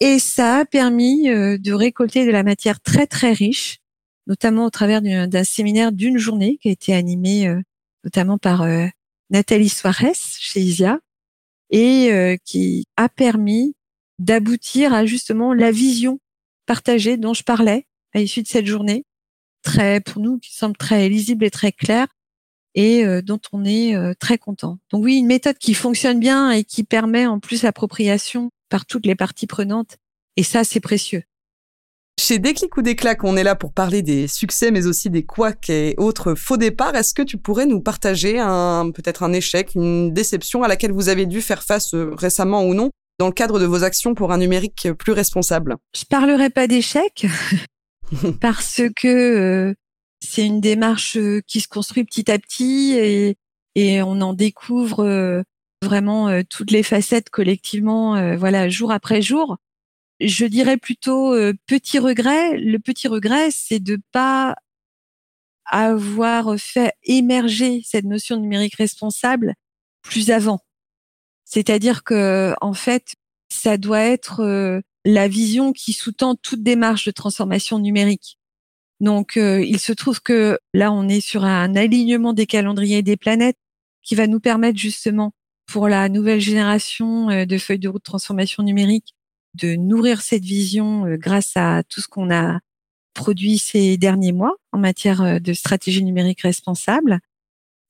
Et 0.00 0.18
ça 0.18 0.58
a 0.58 0.64
permis 0.64 1.28
euh, 1.28 1.58
de 1.58 1.72
récolter 1.72 2.26
de 2.26 2.30
la 2.30 2.42
matière 2.42 2.80
très 2.80 3.06
très 3.06 3.32
riche, 3.32 3.78
notamment 4.26 4.66
au 4.66 4.70
travers 4.70 5.02
d'un 5.02 5.44
séminaire 5.44 5.92
d'une 5.92 6.18
journée 6.18 6.58
qui 6.60 6.68
a 6.68 6.72
été 6.72 6.94
animé 6.94 7.46
euh, 7.46 7.60
notamment 8.02 8.38
par 8.38 8.66
Nathalie 9.30 9.70
Suarez 9.70 10.12
chez 10.14 10.60
ISIA 10.60 10.98
et 11.70 12.38
qui 12.44 12.84
a 12.98 13.08
permis 13.08 13.74
d'aboutir 14.18 14.92
à 14.92 15.06
justement 15.06 15.54
la 15.54 15.70
vision 15.70 16.20
partagée 16.66 17.16
dont 17.16 17.34
je 17.34 17.42
parlais 17.42 17.86
à 18.14 18.20
l'issue 18.20 18.42
de 18.42 18.48
cette 18.48 18.66
journée, 18.66 19.04
très 19.62 20.00
pour 20.00 20.22
nous 20.22 20.38
qui 20.38 20.54
semble 20.54 20.76
très 20.76 21.08
lisible 21.08 21.44
et 21.44 21.50
très 21.50 21.72
claire 21.72 22.08
et 22.74 23.04
euh, 23.04 23.22
dont 23.22 23.40
on 23.52 23.64
est 23.64 23.94
euh, 23.94 24.14
très 24.18 24.38
content. 24.38 24.78
Donc 24.90 25.04
oui, 25.04 25.16
une 25.16 25.26
méthode 25.26 25.58
qui 25.58 25.74
fonctionne 25.74 26.20
bien 26.20 26.50
et 26.50 26.64
qui 26.64 26.84
permet 26.84 27.26
en 27.26 27.40
plus 27.40 27.62
l'appropriation 27.62 28.50
par 28.68 28.86
toutes 28.86 29.06
les 29.06 29.14
parties 29.14 29.46
prenantes 29.46 29.96
et 30.36 30.42
ça 30.42 30.64
c'est 30.64 30.80
précieux. 30.80 31.22
Chez 32.18 32.38
Déclic 32.38 32.76
ou 32.76 32.82
Déclac, 32.82 33.24
on 33.24 33.36
est 33.36 33.42
là 33.42 33.56
pour 33.56 33.72
parler 33.72 34.00
des 34.00 34.28
succès, 34.28 34.70
mais 34.70 34.86
aussi 34.86 35.10
des 35.10 35.24
couacs 35.24 35.68
et 35.68 35.94
autres 35.98 36.34
faux 36.34 36.56
départs. 36.56 36.94
Est-ce 36.94 37.12
que 37.12 37.22
tu 37.22 37.38
pourrais 37.38 37.66
nous 37.66 37.80
partager 37.80 38.38
un, 38.38 38.92
peut-être 38.92 39.24
un 39.24 39.32
échec, 39.32 39.74
une 39.74 40.14
déception 40.14 40.62
à 40.62 40.68
laquelle 40.68 40.92
vous 40.92 41.08
avez 41.08 41.26
dû 41.26 41.42
faire 41.42 41.64
face 41.64 41.92
euh, 41.92 42.14
récemment 42.16 42.62
ou 42.64 42.72
non? 42.72 42.90
Dans 43.18 43.26
le 43.26 43.32
cadre 43.32 43.60
de 43.60 43.66
vos 43.66 43.84
actions 43.84 44.14
pour 44.14 44.32
un 44.32 44.38
numérique 44.38 44.88
plus 44.98 45.12
responsable 45.12 45.76
Je 45.94 46.04
parlerai 46.04 46.50
pas 46.50 46.66
d'échec 46.66 47.26
parce 48.40 48.82
que 48.96 49.08
euh, 49.08 49.74
c'est 50.20 50.46
une 50.46 50.60
démarche 50.60 51.16
euh, 51.16 51.40
qui 51.46 51.60
se 51.60 51.68
construit 51.68 52.04
petit 52.04 52.30
à 52.30 52.38
petit 52.38 52.94
et, 52.96 53.36
et 53.74 54.02
on 54.02 54.20
en 54.20 54.34
découvre 54.34 55.04
euh, 55.04 55.42
vraiment 55.82 56.42
toutes 56.48 56.70
les 56.70 56.82
facettes 56.82 57.28
collectivement, 57.28 58.36
voilà, 58.38 58.70
jour 58.70 58.90
après 58.90 59.20
jour. 59.20 59.58
Je 60.18 60.46
dirais 60.46 60.78
plutôt 60.78 61.34
petit 61.66 61.98
regret. 61.98 62.56
Le 62.56 62.78
petit 62.78 63.06
regret, 63.06 63.50
c'est 63.50 63.80
de 63.80 63.98
pas 64.10 64.54
avoir 65.66 66.58
fait 66.58 66.94
émerger 67.02 67.82
cette 67.84 68.06
notion 68.06 68.36
de 68.36 68.40
numérique 68.40 68.76
responsable 68.76 69.52
plus 70.00 70.30
avant. 70.30 70.60
C'est-à-dire 71.54 72.02
que 72.02 72.52
en 72.60 72.74
fait, 72.74 73.14
ça 73.48 73.76
doit 73.78 74.00
être 74.00 74.40
euh, 74.40 74.80
la 75.04 75.28
vision 75.28 75.72
qui 75.72 75.92
sous-tend 75.92 76.34
toute 76.34 76.64
démarche 76.64 77.04
de 77.06 77.12
transformation 77.12 77.78
numérique. 77.78 78.38
Donc, 79.00 79.36
il 79.36 79.78
se 79.78 79.92
trouve 79.92 80.20
que 80.22 80.58
là, 80.72 80.90
on 80.90 81.08
est 81.08 81.20
sur 81.20 81.44
un 81.44 81.76
alignement 81.76 82.32
des 82.32 82.46
calendriers 82.46 83.02
des 83.02 83.16
planètes 83.16 83.58
qui 84.02 84.14
va 84.14 84.26
nous 84.26 84.40
permettre 84.40 84.78
justement 84.78 85.32
pour 85.66 85.88
la 85.88 86.08
nouvelle 86.08 86.40
génération 86.40 87.44
de 87.44 87.58
feuilles 87.58 87.78
de 87.78 87.88
route 87.88 88.02
transformation 88.02 88.62
numérique 88.62 89.14
de 89.54 89.74
nourrir 89.74 90.22
cette 90.22 90.44
vision 90.44 91.04
grâce 91.16 91.52
à 91.56 91.82
tout 91.88 92.00
ce 92.00 92.08
qu'on 92.08 92.32
a 92.32 92.60
produit 93.14 93.58
ces 93.58 93.96
derniers 93.98 94.32
mois 94.32 94.54
en 94.72 94.78
matière 94.78 95.40
de 95.40 95.52
stratégie 95.52 96.02
numérique 96.02 96.42
responsable. 96.42 97.20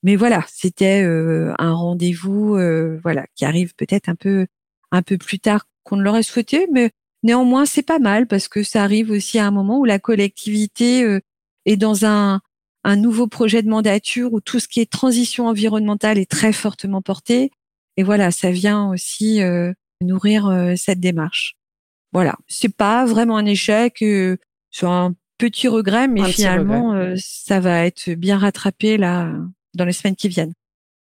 Mais 0.05 0.16
voilà, 0.16 0.44
c'était 0.48 1.02
un 1.02 1.72
rendez-vous 1.72 2.57
voilà 3.02 3.26
qui 3.34 3.44
arrive 3.44 3.74
peut-être 3.74 4.09
un 4.09 4.14
peu 4.14 4.46
un 4.92 5.02
peu 5.02 5.18
plus 5.18 5.40
tard 5.40 5.66
qu'on 5.82 5.96
ne 5.96 6.02
l'aurait 6.02 6.22
souhaité, 6.22 6.68
mais 6.70 6.90
néanmoins 7.22 7.66
c'est 7.66 7.82
pas 7.82 7.98
mal 7.98 8.26
parce 8.26 8.46
que 8.46 8.62
ça 8.62 8.82
arrive 8.84 9.11
aussi 9.11 9.38
à 9.38 9.46
un 9.46 9.50
moment 9.50 9.78
où 9.78 9.84
la 9.84 9.98
collectivité 9.98 11.20
est 11.64 11.76
dans 11.76 12.05
un 12.05 12.40
un 12.84 12.96
nouveau 12.96 13.26
projet 13.26 13.62
de 13.62 13.68
mandature 13.68 14.32
où 14.32 14.40
tout 14.40 14.61
ce 14.61 14.68
qui 14.68 14.80
est 14.80 14.90
transition 14.90 15.46
environnementale 15.46 16.18
est 16.18 16.30
très 16.30 16.52
fortement 16.52 17.00
porté. 17.02 17.50
Et 17.96 18.02
voilà, 18.02 18.30
ça 18.30 18.50
vient 18.50 18.90
aussi 18.90 19.42
euh, 19.42 19.72
nourrir 20.02 20.46
euh, 20.46 20.74
cette 20.76 21.00
démarche. 21.00 21.57
Voilà, 22.12 22.36
c'est 22.46 22.74
pas 22.74 23.07
vraiment 23.07 23.38
un 23.38 23.46
échec, 23.46 24.02
euh, 24.02 24.36
c'est 24.70 24.86
un 24.86 25.14
petit 25.38 25.66
regret, 25.66 26.07
mais 26.07 26.30
finalement, 26.30 26.94
ça 27.16 27.59
va 27.59 27.86
être 27.86 28.11
bien 28.11 28.38
rattrapé 28.38 28.96
là 28.96 29.32
dans 29.75 29.85
les 29.85 29.93
semaines 29.93 30.16
qui 30.16 30.29
viennent. 30.29 30.53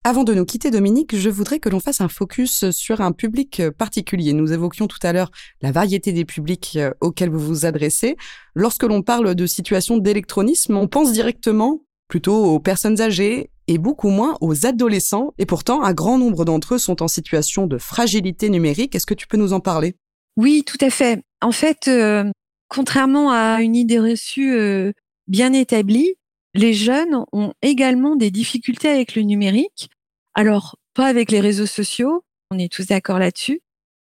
Avant 0.05 0.23
de 0.23 0.33
nous 0.33 0.45
quitter, 0.45 0.71
Dominique, 0.71 1.15
je 1.15 1.29
voudrais 1.29 1.59
que 1.59 1.67
l'on 1.67 1.81
fasse 1.81 1.99
un 1.99 2.07
focus 2.07 2.69
sur 2.71 3.01
un 3.01 3.11
public 3.11 3.61
particulier. 3.77 4.31
Nous 4.31 4.53
évoquions 4.53 4.87
tout 4.87 4.99
à 5.03 5.11
l'heure 5.11 5.29
la 5.61 5.73
variété 5.73 6.13
des 6.13 6.23
publics 6.23 6.77
euh, 6.77 6.91
auxquels 7.01 7.29
vous 7.29 7.39
vous 7.39 7.65
adressez. 7.65 8.15
Lorsque 8.55 8.83
l'on 8.83 9.01
parle 9.01 9.35
de 9.35 9.45
situation 9.45 9.97
d'électronisme, 9.97 10.77
on 10.77 10.87
pense 10.87 11.11
directement 11.11 11.81
plutôt 12.07 12.45
aux 12.45 12.59
personnes 12.59 13.01
âgées 13.01 13.51
et 13.67 13.77
beaucoup 13.77 14.09
moins 14.09 14.37
aux 14.39 14.65
adolescents. 14.65 15.33
Et 15.37 15.45
pourtant, 15.45 15.83
un 15.83 15.93
grand 15.93 16.17
nombre 16.17 16.45
d'entre 16.45 16.75
eux 16.75 16.79
sont 16.79 17.03
en 17.03 17.09
situation 17.09 17.67
de 17.67 17.77
fragilité 17.77 18.49
numérique. 18.49 18.95
Est-ce 18.95 19.05
que 19.05 19.13
tu 19.13 19.27
peux 19.27 19.37
nous 19.37 19.51
en 19.51 19.59
parler? 19.59 19.95
Oui, 20.37 20.63
tout 20.65 20.77
à 20.79 20.89
fait. 20.89 21.21
En 21.41 21.51
fait, 21.51 21.89
euh, 21.89 22.23
contrairement 22.69 23.31
à 23.31 23.61
une 23.61 23.75
idée 23.75 23.99
reçue 23.99 24.53
euh, 24.53 24.93
bien 25.27 25.51
établie, 25.51 26.15
les 26.53 26.73
jeunes 26.73 27.25
ont 27.31 27.53
également 27.61 28.15
des 28.15 28.31
difficultés 28.31 28.89
avec 28.89 29.15
le 29.15 29.21
numérique. 29.21 29.89
Alors, 30.33 30.77
pas 30.93 31.07
avec 31.07 31.31
les 31.31 31.39
réseaux 31.39 31.65
sociaux, 31.65 32.23
on 32.51 32.59
est 32.59 32.71
tous 32.71 32.87
d'accord 32.87 33.19
là-dessus. 33.19 33.61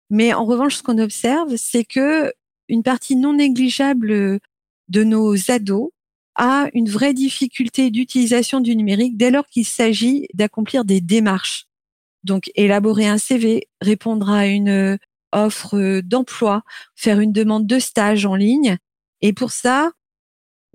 Mais 0.10 0.34
en 0.34 0.46
revanche, 0.46 0.76
ce 0.76 0.84
qu'on 0.84 0.98
observe, 0.98 1.56
c'est 1.58 1.86
que 1.86 2.34
une 2.68 2.84
partie 2.84 3.16
non 3.16 3.34
négligeable 3.34 4.40
de 4.88 5.04
nos 5.04 5.52
ados 5.52 5.90
a 6.36 6.68
une 6.74 6.90
vraie 6.90 7.14
difficulté 7.14 7.92
d'utilisation 7.92 8.60
du 8.60 8.76
numérique 8.76 9.18
dès 9.18 9.32
lors 9.32 9.48
qu'il 9.48 9.66
s'agit 9.66 10.28
d'accomplir 10.34 10.84
des 10.84 11.00
démarches. 11.00 11.66
Donc, 12.24 12.52
élaborer 12.56 13.08
un 13.08 13.18
CV, 13.18 13.68
répondre 13.82 14.30
à 14.30 14.48
une 14.48 14.98
offre 15.32 16.02
d'emploi, 16.02 16.64
faire 16.96 17.20
une 17.20 17.32
demande 17.32 17.68
de 17.68 17.80
stage 17.80 18.26
en 18.26 18.36
ligne. 18.36 18.78
Et 19.22 19.32
pour 19.32 19.52
ça, 19.52 19.92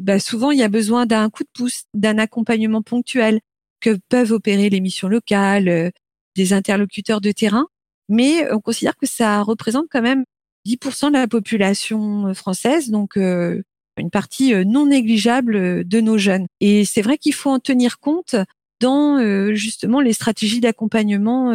bah, 0.01 0.19
souvent 0.19 0.51
il 0.51 0.59
y 0.59 0.63
a 0.63 0.69
besoin 0.69 1.07
d'un 1.07 1.31
coup 1.31 1.45
de 1.45 1.49
pouce, 1.53 1.85
d'un 1.95 2.19
accompagnement 2.19 2.83
ponctuel 2.83 3.41
que 3.81 3.99
peuvent 4.09 4.33
opérer 4.33 4.71
les 4.71 4.81
missions 4.81 5.09
locales, 5.09 5.69
euh, 5.69 5.91
des 6.37 6.53
interlocuteurs 6.53 7.21
de 7.21 7.33
terrain. 7.33 7.67
Mais 8.09 8.51
on 8.53 8.61
considère 8.61 8.97
que 8.97 9.07
ça 9.07 9.43
représente 9.43 9.87
quand 9.91 10.03
même 10.03 10.25
10% 10.67 11.09
de 11.09 11.15
la 11.15 11.29
population 11.29 12.29
euh, 12.29 12.35
française, 12.35 12.91
donc 12.91 13.17
euh, 13.17 13.63
une 13.97 14.11
partie 14.11 14.55
non 14.65 14.87
négligeable 14.87 15.87
de 15.87 16.01
nos 16.01 16.17
jeunes. 16.17 16.47
Et 16.61 16.85
c'est 16.85 17.03
vrai 17.03 17.19
qu'il 17.19 17.35
faut 17.35 17.51
en 17.51 17.59
tenir 17.59 17.99
compte 17.99 18.35
dans 18.81 19.19
justement 19.53 20.01
les 20.01 20.15
stratégies 20.15 20.61
d'accompagnement 20.61 21.53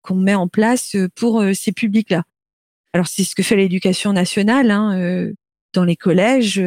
qu'on 0.00 0.14
met 0.14 0.34
en 0.34 0.48
place 0.48 0.96
pour 1.14 1.44
ces 1.52 1.72
publics-là. 1.72 2.22
Alors 2.94 3.08
c'est 3.08 3.24
ce 3.24 3.34
que 3.34 3.42
fait 3.42 3.56
l'éducation 3.56 4.14
nationale 4.14 4.70
hein, 4.70 5.28
dans 5.74 5.84
les 5.84 5.96
collèges 5.96 6.62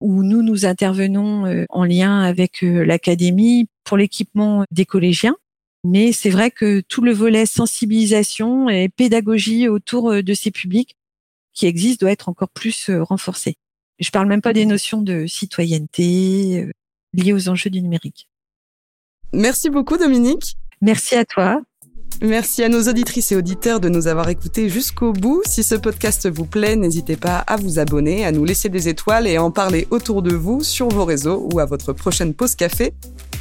où 0.00 0.22
nous, 0.22 0.42
nous 0.42 0.66
intervenons 0.66 1.46
euh, 1.46 1.64
en 1.70 1.84
lien 1.84 2.22
avec 2.22 2.62
euh, 2.62 2.84
l'académie 2.84 3.68
pour 3.84 3.96
l'équipement 3.96 4.64
des 4.70 4.84
collégiens. 4.84 5.36
Mais 5.84 6.12
c'est 6.12 6.30
vrai 6.30 6.50
que 6.50 6.80
tout 6.80 7.02
le 7.02 7.12
volet 7.12 7.46
sensibilisation 7.46 8.68
et 8.68 8.88
pédagogie 8.88 9.68
autour 9.68 10.10
euh, 10.10 10.22
de 10.22 10.34
ces 10.34 10.50
publics 10.50 10.96
qui 11.54 11.66
existent 11.66 12.04
doit 12.04 12.12
être 12.12 12.28
encore 12.28 12.50
plus 12.50 12.90
renforcé. 12.90 13.56
Je 13.98 14.10
parle 14.10 14.26
même 14.26 14.42
pas 14.42 14.52
des 14.52 14.66
notions 14.66 15.00
de 15.00 15.26
citoyenneté 15.26 16.70
liées 17.14 17.32
aux 17.32 17.48
enjeux 17.48 17.70
du 17.70 17.80
numérique. 17.80 18.28
Merci 19.32 19.70
beaucoup 19.70 19.96
Dominique. 19.96 20.58
Merci 20.82 21.14
à 21.14 21.24
toi. 21.24 21.62
Merci 22.22 22.62
à 22.62 22.68
nos 22.68 22.82
auditrices 22.88 23.32
et 23.32 23.36
auditeurs 23.36 23.78
de 23.78 23.88
nous 23.88 24.06
avoir 24.06 24.28
écoutés 24.28 24.70
jusqu'au 24.70 25.12
bout. 25.12 25.42
Si 25.46 25.62
ce 25.62 25.74
podcast 25.74 26.28
vous 26.28 26.46
plaît, 26.46 26.74
n'hésitez 26.74 27.16
pas 27.16 27.38
à 27.38 27.56
vous 27.56 27.78
abonner, 27.78 28.24
à 28.24 28.32
nous 28.32 28.44
laisser 28.44 28.68
des 28.70 28.88
étoiles 28.88 29.26
et 29.26 29.36
à 29.36 29.42
en 29.42 29.50
parler 29.50 29.86
autour 29.90 30.22
de 30.22 30.34
vous, 30.34 30.62
sur 30.62 30.88
vos 30.88 31.04
réseaux 31.04 31.46
ou 31.52 31.58
à 31.58 31.66
votre 31.66 31.92
prochaine 31.92 32.32
pause 32.32 32.54
café. 32.54 32.94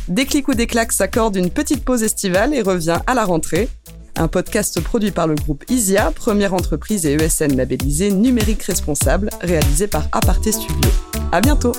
Déclic 0.10 0.48
ou 0.50 0.54
Déclac 0.54 0.92
s'accorde 0.92 1.38
une 1.38 1.50
petite 1.50 1.86
pause 1.86 2.04
estivale 2.04 2.54
et 2.54 2.62
revient 2.62 3.00
à 3.08 3.14
la 3.14 3.24
rentrée. 3.24 3.70
Un 4.18 4.28
podcast 4.28 4.80
produit 4.82 5.12
par 5.12 5.28
le 5.28 5.36
groupe 5.36 5.64
ISIA, 5.70 6.12
première 6.12 6.54
entreprise 6.54 7.06
et 7.06 7.14
ESN 7.14 7.56
labellisée 7.56 8.12
numérique 8.12 8.64
responsable, 8.64 9.30
réalisé 9.42 9.88
par 9.88 10.08
Aparté 10.12 10.52
Studio. 10.52 10.92
À 11.32 11.42
bientôt! 11.42 11.74